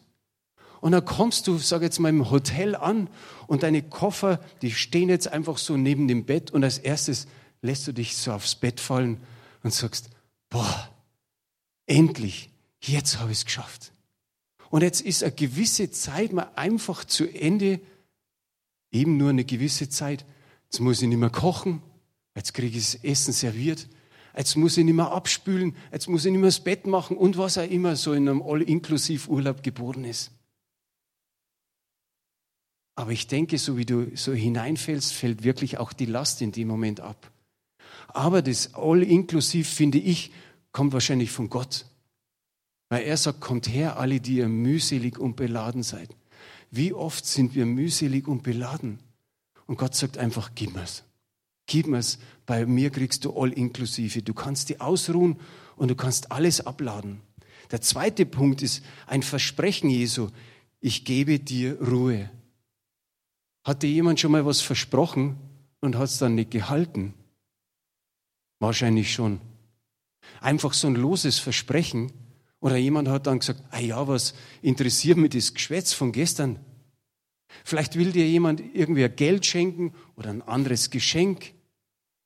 Und 0.80 0.92
dann 0.92 1.04
kommst 1.04 1.46
du, 1.46 1.58
sag 1.58 1.82
jetzt 1.82 1.98
mal, 1.98 2.08
im 2.08 2.30
Hotel 2.30 2.74
an 2.74 3.08
und 3.46 3.62
deine 3.62 3.82
Koffer, 3.82 4.40
die 4.62 4.70
stehen 4.70 5.08
jetzt 5.08 5.28
einfach 5.28 5.58
so 5.58 5.76
neben 5.76 6.08
dem 6.08 6.24
Bett 6.24 6.50
und 6.52 6.64
als 6.64 6.78
erstes 6.78 7.26
lässt 7.60 7.86
du 7.86 7.92
dich 7.92 8.16
so 8.16 8.32
aufs 8.32 8.54
Bett 8.54 8.80
fallen 8.80 9.20
und 9.62 9.74
sagst, 9.74 10.08
boah, 10.48 10.88
endlich, 11.86 12.50
jetzt 12.80 13.18
habe 13.18 13.32
ich 13.32 13.38
es 13.38 13.44
geschafft. 13.44 13.92
Und 14.70 14.82
jetzt 14.82 15.02
ist 15.02 15.22
eine 15.22 15.32
gewisse 15.32 15.90
Zeit 15.90 16.32
mal 16.32 16.50
einfach 16.54 17.04
zu 17.04 17.28
Ende, 17.28 17.80
eben 18.90 19.16
nur 19.16 19.30
eine 19.30 19.44
gewisse 19.44 19.88
Zeit. 19.88 20.24
Jetzt 20.64 20.80
muss 20.80 21.02
ich 21.02 21.08
nicht 21.08 21.18
mehr 21.18 21.30
kochen, 21.30 21.82
jetzt 22.34 22.54
kriege 22.54 22.76
ich 22.78 22.92
das 22.92 23.04
Essen 23.04 23.32
serviert, 23.32 23.88
jetzt 24.36 24.56
muss 24.56 24.76
ich 24.76 24.84
nicht 24.84 24.94
mehr 24.94 25.10
abspülen, 25.10 25.76
jetzt 25.92 26.08
muss 26.08 26.24
ich 26.24 26.32
nicht 26.32 26.40
mehr 26.40 26.48
das 26.48 26.60
Bett 26.60 26.86
machen 26.86 27.16
und 27.16 27.36
was 27.38 27.58
auch 27.58 27.68
immer 27.68 27.96
so 27.96 28.12
in 28.12 28.28
einem 28.28 28.42
All-Inklusiv-Urlaub 28.42 29.62
geboren 29.62 30.04
ist. 30.04 30.30
Aber 32.96 33.12
ich 33.12 33.26
denke, 33.26 33.56
so 33.58 33.78
wie 33.78 33.86
du 33.86 34.14
so 34.14 34.32
hineinfällst, 34.32 35.12
fällt 35.12 35.42
wirklich 35.42 35.78
auch 35.78 35.92
die 35.92 36.06
Last 36.06 36.42
in 36.42 36.52
dem 36.52 36.68
Moment 36.68 37.00
ab. 37.00 37.30
Aber 38.08 38.42
das 38.42 38.74
All-Inklusiv, 38.74 39.68
finde 39.68 39.98
ich, 39.98 40.32
kommt 40.72 40.92
wahrscheinlich 40.92 41.30
von 41.30 41.48
Gott. 41.48 41.86
Weil 42.90 43.04
er 43.04 43.16
sagt, 43.16 43.40
kommt 43.40 43.68
her, 43.68 43.98
alle, 43.98 44.20
die 44.20 44.36
ihr 44.36 44.48
mühselig 44.48 45.18
und 45.18 45.36
beladen 45.36 45.82
seid. 45.82 46.10
Wie 46.70 46.92
oft 46.92 47.24
sind 47.24 47.54
wir 47.54 47.66
mühselig 47.66 48.28
und 48.28 48.42
beladen? 48.42 48.98
Und 49.66 49.78
Gott 49.78 49.94
sagt 49.94 50.18
einfach, 50.18 50.50
gib 50.54 50.74
mir's. 50.74 51.04
Gib 51.70 51.87
mir's. 51.87 52.18
Bei 52.46 52.66
mir 52.66 52.90
kriegst 52.90 53.24
du 53.24 53.33
All-Inklusive. 53.33 54.22
Du 54.22 54.35
kannst 54.35 54.70
die 54.70 54.80
ausruhen 54.80 55.38
und 55.76 55.87
du 55.87 55.94
kannst 55.94 56.33
alles 56.33 56.61
abladen. 56.61 57.20
Der 57.70 57.80
zweite 57.80 58.26
Punkt 58.26 58.61
ist 58.61 58.83
ein 59.06 59.22
Versprechen 59.22 59.88
Jesu. 59.88 60.30
Ich 60.80 61.04
gebe 61.04 61.38
dir 61.38 61.80
Ruhe. 61.80 62.28
Hat 63.62 63.85
dir 63.85 63.88
jemand 63.88 64.18
schon 64.18 64.33
mal 64.33 64.44
was 64.44 64.61
versprochen 64.61 65.37
und 65.80 65.96
hat 65.96 66.09
es 66.09 66.18
dann 66.18 66.35
nicht 66.35 66.50
gehalten? 66.50 67.14
Wahrscheinlich 68.59 69.12
schon. 69.12 69.40
Einfach 70.40 70.72
so 70.72 70.88
ein 70.88 70.96
loses 70.96 71.38
Versprechen. 71.38 72.11
Oder 72.59 72.78
jemand 72.78 73.06
hat 73.06 73.28
dann 73.28 73.38
gesagt, 73.38 73.62
ah 73.70 73.78
ja, 73.78 74.09
was 74.09 74.35
interessiert 74.61 75.18
mich 75.18 75.30
das 75.30 75.54
Geschwätz 75.54 75.92
von 75.92 76.11
gestern? 76.11 76.59
Vielleicht 77.64 77.94
will 77.94 78.11
dir 78.11 78.26
jemand 78.26 78.61
irgendwie 78.74 79.09
Geld 79.09 79.46
schenken 79.46 79.94
oder 80.16 80.30
ein 80.30 80.42
anderes 80.42 80.90
Geschenk. 80.90 81.54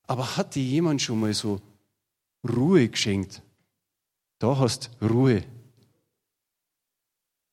Aber 0.07 0.37
hat 0.37 0.55
dir 0.55 0.63
jemand 0.63 1.03
schon 1.03 1.21
mal 1.21 1.33
so 1.35 1.61
Ruhe 2.47 2.89
geschenkt? 2.89 3.43
Da 4.39 4.59
hast 4.59 4.91
Ruhe. 5.01 5.45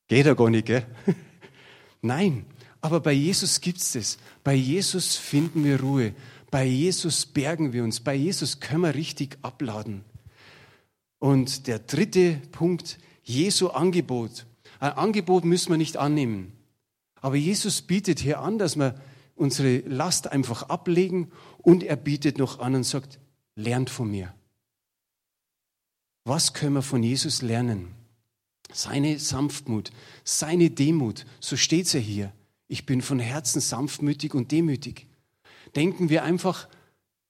Geht 0.08 0.26
ja 0.26 0.34
gar 0.34 0.50
nicht, 0.50 0.66
gell? 0.66 0.86
Nein, 2.02 2.44
aber 2.80 3.00
bei 3.00 3.12
Jesus 3.12 3.60
gibt 3.60 3.78
es 3.78 3.92
das. 3.92 4.18
Bei 4.44 4.54
Jesus 4.54 5.16
finden 5.16 5.64
wir 5.64 5.80
Ruhe. 5.80 6.14
Bei 6.50 6.64
Jesus 6.66 7.24
bergen 7.24 7.72
wir 7.72 7.84
uns. 7.84 8.00
Bei 8.00 8.14
Jesus 8.14 8.60
können 8.60 8.82
wir 8.82 8.94
richtig 8.94 9.38
abladen. 9.40 10.04
Und 11.18 11.66
der 11.68 11.78
dritte 11.78 12.42
Punkt, 12.50 12.98
Jesu 13.22 13.68
Angebot. 13.68 14.44
Ein 14.80 14.92
Angebot 14.92 15.44
müssen 15.44 15.70
wir 15.70 15.78
nicht 15.78 15.96
annehmen. 15.96 16.52
Aber 17.20 17.36
Jesus 17.36 17.80
bietet 17.80 18.18
hier 18.18 18.40
an, 18.40 18.58
dass 18.58 18.76
wir 18.76 19.00
unsere 19.34 19.78
Last 19.80 20.30
einfach 20.30 20.64
ablegen 20.64 21.30
und 21.58 21.82
er 21.82 21.96
bietet 21.96 22.38
noch 22.38 22.58
an 22.58 22.74
und 22.74 22.84
sagt, 22.84 23.18
lernt 23.54 23.90
von 23.90 24.10
mir. 24.10 24.34
Was 26.24 26.54
können 26.54 26.74
wir 26.74 26.82
von 26.82 27.02
Jesus 27.02 27.42
lernen? 27.42 27.94
Seine 28.72 29.18
Sanftmut, 29.18 29.90
seine 30.24 30.70
Demut, 30.70 31.26
so 31.40 31.56
steht 31.56 31.86
es 31.86 31.92
ja 31.92 32.00
hier. 32.00 32.32
Ich 32.68 32.86
bin 32.86 33.02
von 33.02 33.18
Herzen 33.18 33.60
sanftmütig 33.60 34.34
und 34.34 34.50
demütig. 34.50 35.06
Denken 35.74 36.08
wir 36.08 36.22
einfach, 36.22 36.68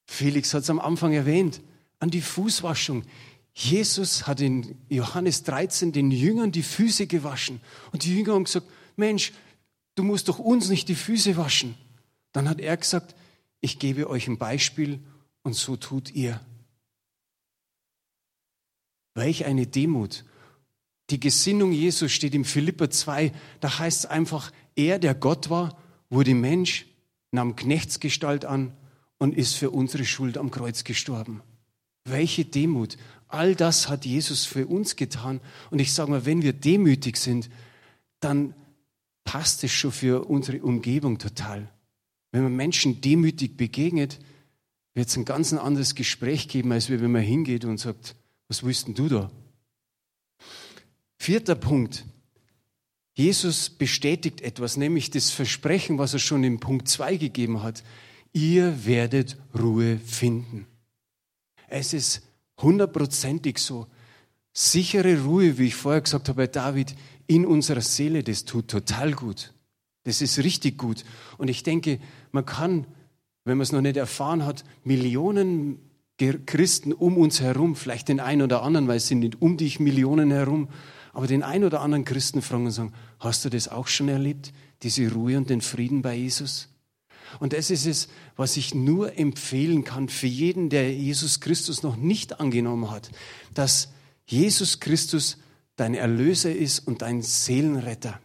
Felix 0.06 0.54
hat 0.54 0.62
es 0.62 0.70
am 0.70 0.78
Anfang 0.78 1.12
erwähnt, 1.12 1.62
an 1.98 2.10
die 2.10 2.20
Fußwaschung. 2.20 3.04
Jesus 3.54 4.26
hat 4.26 4.40
in 4.40 4.76
Johannes 4.88 5.42
13 5.44 5.92
den 5.92 6.10
Jüngern 6.10 6.52
die 6.52 6.62
Füße 6.62 7.06
gewaschen. 7.06 7.60
Und 7.92 8.04
die 8.04 8.16
Jünger 8.16 8.34
haben 8.34 8.44
gesagt, 8.44 8.66
Mensch, 8.96 9.32
du 9.94 10.02
musst 10.02 10.28
doch 10.28 10.38
uns 10.38 10.68
nicht 10.68 10.88
die 10.88 10.94
Füße 10.94 11.36
waschen. 11.36 11.74
Dann 12.32 12.48
hat 12.48 12.60
er 12.60 12.76
gesagt, 12.76 13.14
ich 13.60 13.78
gebe 13.78 14.08
euch 14.08 14.26
ein 14.28 14.38
Beispiel 14.38 15.00
und 15.42 15.54
so 15.54 15.76
tut 15.76 16.10
ihr. 16.10 16.40
Welch 19.14 19.44
eine 19.44 19.66
Demut. 19.66 20.24
Die 21.10 21.20
Gesinnung 21.20 21.72
Jesus 21.72 22.12
steht 22.12 22.34
im 22.34 22.44
Philipper 22.44 22.90
2, 22.90 23.32
da 23.60 23.78
heißt 23.78 24.00
es 24.00 24.06
einfach, 24.06 24.50
er, 24.74 24.98
der 24.98 25.14
Gott 25.14 25.50
war, 25.50 25.78
wurde 26.08 26.34
Mensch, 26.34 26.86
nahm 27.30 27.56
Knechtsgestalt 27.56 28.44
an 28.44 28.74
und 29.18 29.36
ist 29.36 29.54
für 29.54 29.70
unsere 29.70 30.04
Schuld 30.04 30.38
am 30.38 30.50
Kreuz 30.50 30.84
gestorben. 30.84 31.42
Welche 32.04 32.44
Demut. 32.44 32.96
All 33.28 33.54
das 33.54 33.88
hat 33.88 34.04
Jesus 34.04 34.44
für 34.44 34.66
uns 34.66 34.96
getan. 34.96 35.40
Und 35.70 35.78
ich 35.78 35.92
sage 35.92 36.10
mal, 36.10 36.26
wenn 36.26 36.42
wir 36.42 36.52
demütig 36.52 37.16
sind, 37.16 37.48
dann 38.20 38.54
passt 39.24 39.64
es 39.64 39.72
schon 39.72 39.92
für 39.92 40.28
unsere 40.28 40.62
Umgebung 40.62 41.18
total. 41.18 41.70
Wenn 42.32 42.42
man 42.42 42.56
Menschen 42.56 43.00
demütig 43.00 43.56
begegnet, 43.56 44.18
wird 44.94 45.08
es 45.08 45.16
ein 45.16 45.24
ganz 45.24 45.52
anderes 45.52 45.94
Gespräch 45.94 46.48
geben, 46.48 46.72
als 46.72 46.90
wenn 46.90 47.12
man 47.12 47.22
hingeht 47.22 47.64
und 47.64 47.78
sagt, 47.78 48.16
was 48.48 48.62
willst 48.64 48.88
du 48.88 49.08
da? 49.08 49.30
Vierter 51.18 51.54
Punkt. 51.54 52.04
Jesus 53.14 53.68
bestätigt 53.70 54.40
etwas, 54.40 54.76
nämlich 54.76 55.10
das 55.10 55.30
Versprechen, 55.30 55.98
was 55.98 56.14
er 56.14 56.18
schon 56.18 56.42
in 56.44 56.58
Punkt 56.58 56.88
2 56.88 57.16
gegeben 57.16 57.62
hat. 57.62 57.84
Ihr 58.32 58.86
werdet 58.86 59.36
Ruhe 59.58 59.98
finden. 59.98 60.66
Es 61.68 61.92
ist 61.92 62.22
hundertprozentig 62.58 63.58
so. 63.58 63.86
Sichere 64.54 65.22
Ruhe, 65.22 65.58
wie 65.58 65.66
ich 65.66 65.74
vorher 65.74 66.00
gesagt 66.00 66.28
habe 66.28 66.42
bei 66.42 66.46
David, 66.46 66.94
in 67.26 67.46
unserer 67.46 67.80
Seele, 67.82 68.22
das 68.22 68.44
tut 68.44 68.68
total 68.68 69.12
gut. 69.12 69.52
Das 70.04 70.20
ist 70.20 70.38
richtig 70.38 70.78
gut. 70.78 71.04
Und 71.38 71.48
ich 71.48 71.62
denke, 71.62 71.98
man 72.32 72.44
kann, 72.44 72.86
wenn 73.44 73.56
man 73.56 73.62
es 73.62 73.72
noch 73.72 73.80
nicht 73.80 73.96
erfahren 73.96 74.44
hat, 74.44 74.64
Millionen 74.84 75.78
Christen 76.46 76.92
um 76.92 77.16
uns 77.16 77.40
herum, 77.40 77.74
vielleicht 77.74 78.08
den 78.08 78.20
einen 78.20 78.42
oder 78.42 78.62
anderen, 78.62 78.86
weil 78.86 78.98
es 78.98 79.08
sind 79.08 79.20
nicht 79.20 79.42
um 79.42 79.56
dich 79.56 79.80
Millionen 79.80 80.30
herum, 80.30 80.68
aber 81.12 81.26
den 81.26 81.42
einen 81.42 81.64
oder 81.64 81.80
anderen 81.80 82.04
Christen 82.04 82.42
fragen 82.42 82.66
und 82.66 82.72
sagen, 82.72 82.92
hast 83.18 83.44
du 83.44 83.50
das 83.50 83.68
auch 83.68 83.88
schon 83.88 84.08
erlebt, 84.08 84.52
diese 84.82 85.10
Ruhe 85.12 85.36
und 85.36 85.50
den 85.50 85.60
Frieden 85.60 86.02
bei 86.02 86.14
Jesus? 86.14 86.68
Und 87.40 87.52
das 87.54 87.70
ist 87.70 87.86
es, 87.86 88.08
was 88.36 88.56
ich 88.56 88.74
nur 88.74 89.18
empfehlen 89.18 89.84
kann 89.84 90.08
für 90.08 90.26
jeden, 90.26 90.68
der 90.68 90.92
Jesus 90.92 91.40
Christus 91.40 91.82
noch 91.82 91.96
nicht 91.96 92.40
angenommen 92.40 92.90
hat, 92.90 93.10
dass 93.54 93.92
Jesus 94.26 94.80
Christus 94.80 95.38
dein 95.76 95.94
Erlöser 95.94 96.54
ist 96.54 96.86
und 96.86 97.02
dein 97.02 97.22
Seelenretter. 97.22 98.20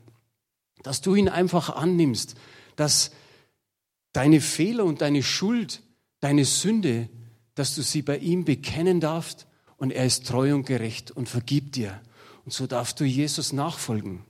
Dass 0.88 1.02
du 1.02 1.15
ihn 1.15 1.28
einfach 1.28 1.76
annimmst, 1.76 2.36
dass 2.78 3.12
deine 4.13 4.39
Fehler 4.39 4.86
und 4.86 5.02
deine 5.02 5.21
Schuld, 5.21 5.82
deine 6.21 6.45
Sünde, 6.45 7.10
dass 7.56 7.76
du 7.76 7.82
sie 7.82 8.02
bei 8.02 8.17
ihm 8.19 8.45
bekennen 8.45 9.02
darfst 9.02 9.47
und 9.76 9.91
er 9.91 10.06
ist 10.06 10.26
treu 10.26 10.56
und 10.56 10.65
gerecht 10.65 11.12
und 11.12 11.28
vergibt 11.28 11.76
dir. 11.76 12.00
Und 12.45 12.54
so 12.54 12.67
darfst 12.67 13.02
du 13.02 13.04
Jesus 13.04 13.52
nachfolgen. 13.52 14.23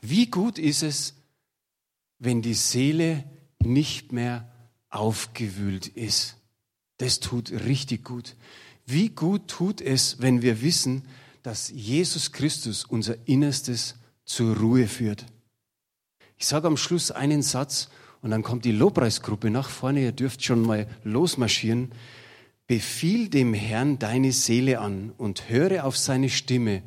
Wie 0.00 0.26
gut 0.26 0.56
ist 0.56 0.84
es, 0.84 1.14
wenn 2.20 2.42
die 2.42 2.54
Seele 2.54 3.24
nicht 3.58 4.12
mehr 4.12 4.48
aufgewühlt 4.88 5.88
ist. 5.88 6.36
Das 6.98 7.18
tut 7.18 7.50
richtig 7.50 8.04
gut. 8.04 8.36
Wie 8.86 9.08
gut 9.08 9.48
tut 9.48 9.80
es, 9.80 10.20
wenn 10.20 10.42
wir 10.42 10.62
wissen, 10.62 11.08
dass 11.42 11.70
Jesus 11.70 12.30
Christus 12.30 12.84
unser 12.84 13.16
Innerstes 13.26 13.96
zur 14.24 14.56
Ruhe 14.56 14.86
führt. 14.86 15.26
Ich 16.42 16.48
sage 16.48 16.66
am 16.66 16.76
Schluss 16.76 17.12
einen 17.12 17.40
Satz 17.40 17.88
und 18.20 18.32
dann 18.32 18.42
kommt 18.42 18.64
die 18.64 18.72
Lobpreisgruppe 18.72 19.48
nach 19.48 19.70
vorne. 19.70 20.00
Ihr 20.00 20.10
dürft 20.10 20.42
schon 20.42 20.60
mal 20.60 20.88
losmarschieren. 21.04 21.92
Befiehl 22.66 23.28
dem 23.28 23.54
Herrn 23.54 24.00
deine 24.00 24.32
Seele 24.32 24.80
an 24.80 25.12
und 25.18 25.48
höre 25.48 25.84
auf 25.84 25.96
seine 25.96 26.28
Stimme 26.28 26.82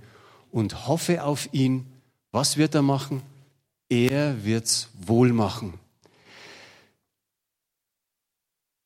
und 0.52 0.90
hoffe 0.90 1.24
auf 1.24 1.48
ihn. 1.54 1.86
Was 2.34 2.58
wird 2.58 2.76
er 2.76 2.82
machen? 2.82 3.22
Er 3.88 4.44
wird's 4.44 4.90
wohl 5.00 5.32
machen. 5.32 5.76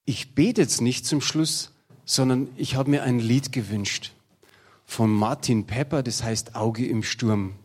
Ich 0.05 0.35
bete 0.35 0.61
jetzt 0.61 0.81
nicht 0.81 1.07
zum 1.07 1.19
Schluss, 1.19 1.71
sondern 2.05 2.47
ich 2.57 2.75
habe 2.75 2.91
mir 2.91 3.01
ein 3.01 3.17
Lied 3.17 3.51
gewünscht 3.51 4.11
von 4.85 5.09
Martin 5.11 5.65
Pepper, 5.65 6.03
das 6.03 6.21
heißt 6.21 6.53
Auge 6.53 6.85
im 6.85 7.01
Sturm. 7.01 7.55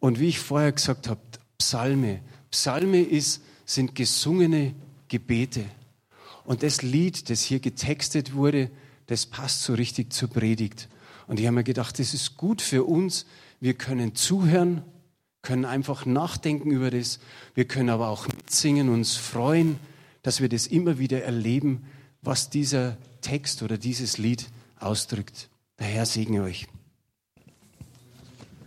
Und 0.00 0.18
wie 0.18 0.28
ich 0.28 0.38
vorher 0.38 0.72
gesagt 0.72 1.08
habe, 1.08 1.20
Psalme. 1.58 2.20
Psalme 2.50 3.02
ist, 3.02 3.42
sind 3.64 3.94
gesungene 3.94 4.74
Gebete. 5.08 5.64
Und 6.44 6.62
das 6.62 6.82
Lied, 6.82 7.28
das 7.30 7.42
hier 7.42 7.60
getextet 7.60 8.34
wurde, 8.34 8.70
das 9.06 9.26
passt 9.26 9.62
so 9.62 9.74
richtig 9.74 10.12
zur 10.12 10.28
Predigt. 10.28 10.88
Und 11.26 11.40
ich 11.40 11.46
habe 11.46 11.56
mir 11.56 11.64
gedacht, 11.64 11.98
das 11.98 12.14
ist 12.14 12.36
gut 12.36 12.62
für 12.62 12.84
uns. 12.84 13.26
Wir 13.60 13.74
können 13.74 14.14
zuhören, 14.14 14.82
können 15.42 15.64
einfach 15.64 16.06
nachdenken 16.06 16.70
über 16.70 16.90
das. 16.90 17.18
Wir 17.54 17.66
können 17.66 17.90
aber 17.90 18.08
auch 18.08 18.28
mitsingen, 18.28 18.88
uns 18.88 19.16
freuen 19.16 19.78
dass 20.26 20.40
wir 20.40 20.48
das 20.48 20.66
immer 20.66 20.98
wieder 20.98 21.22
erleben, 21.22 21.86
was 22.20 22.50
dieser 22.50 22.96
Text 23.20 23.62
oder 23.62 23.78
dieses 23.78 24.18
Lied 24.18 24.48
ausdrückt. 24.80 25.48
Der 25.78 25.86
Herr 25.86 26.04
segne 26.04 26.42
euch. 26.42 26.66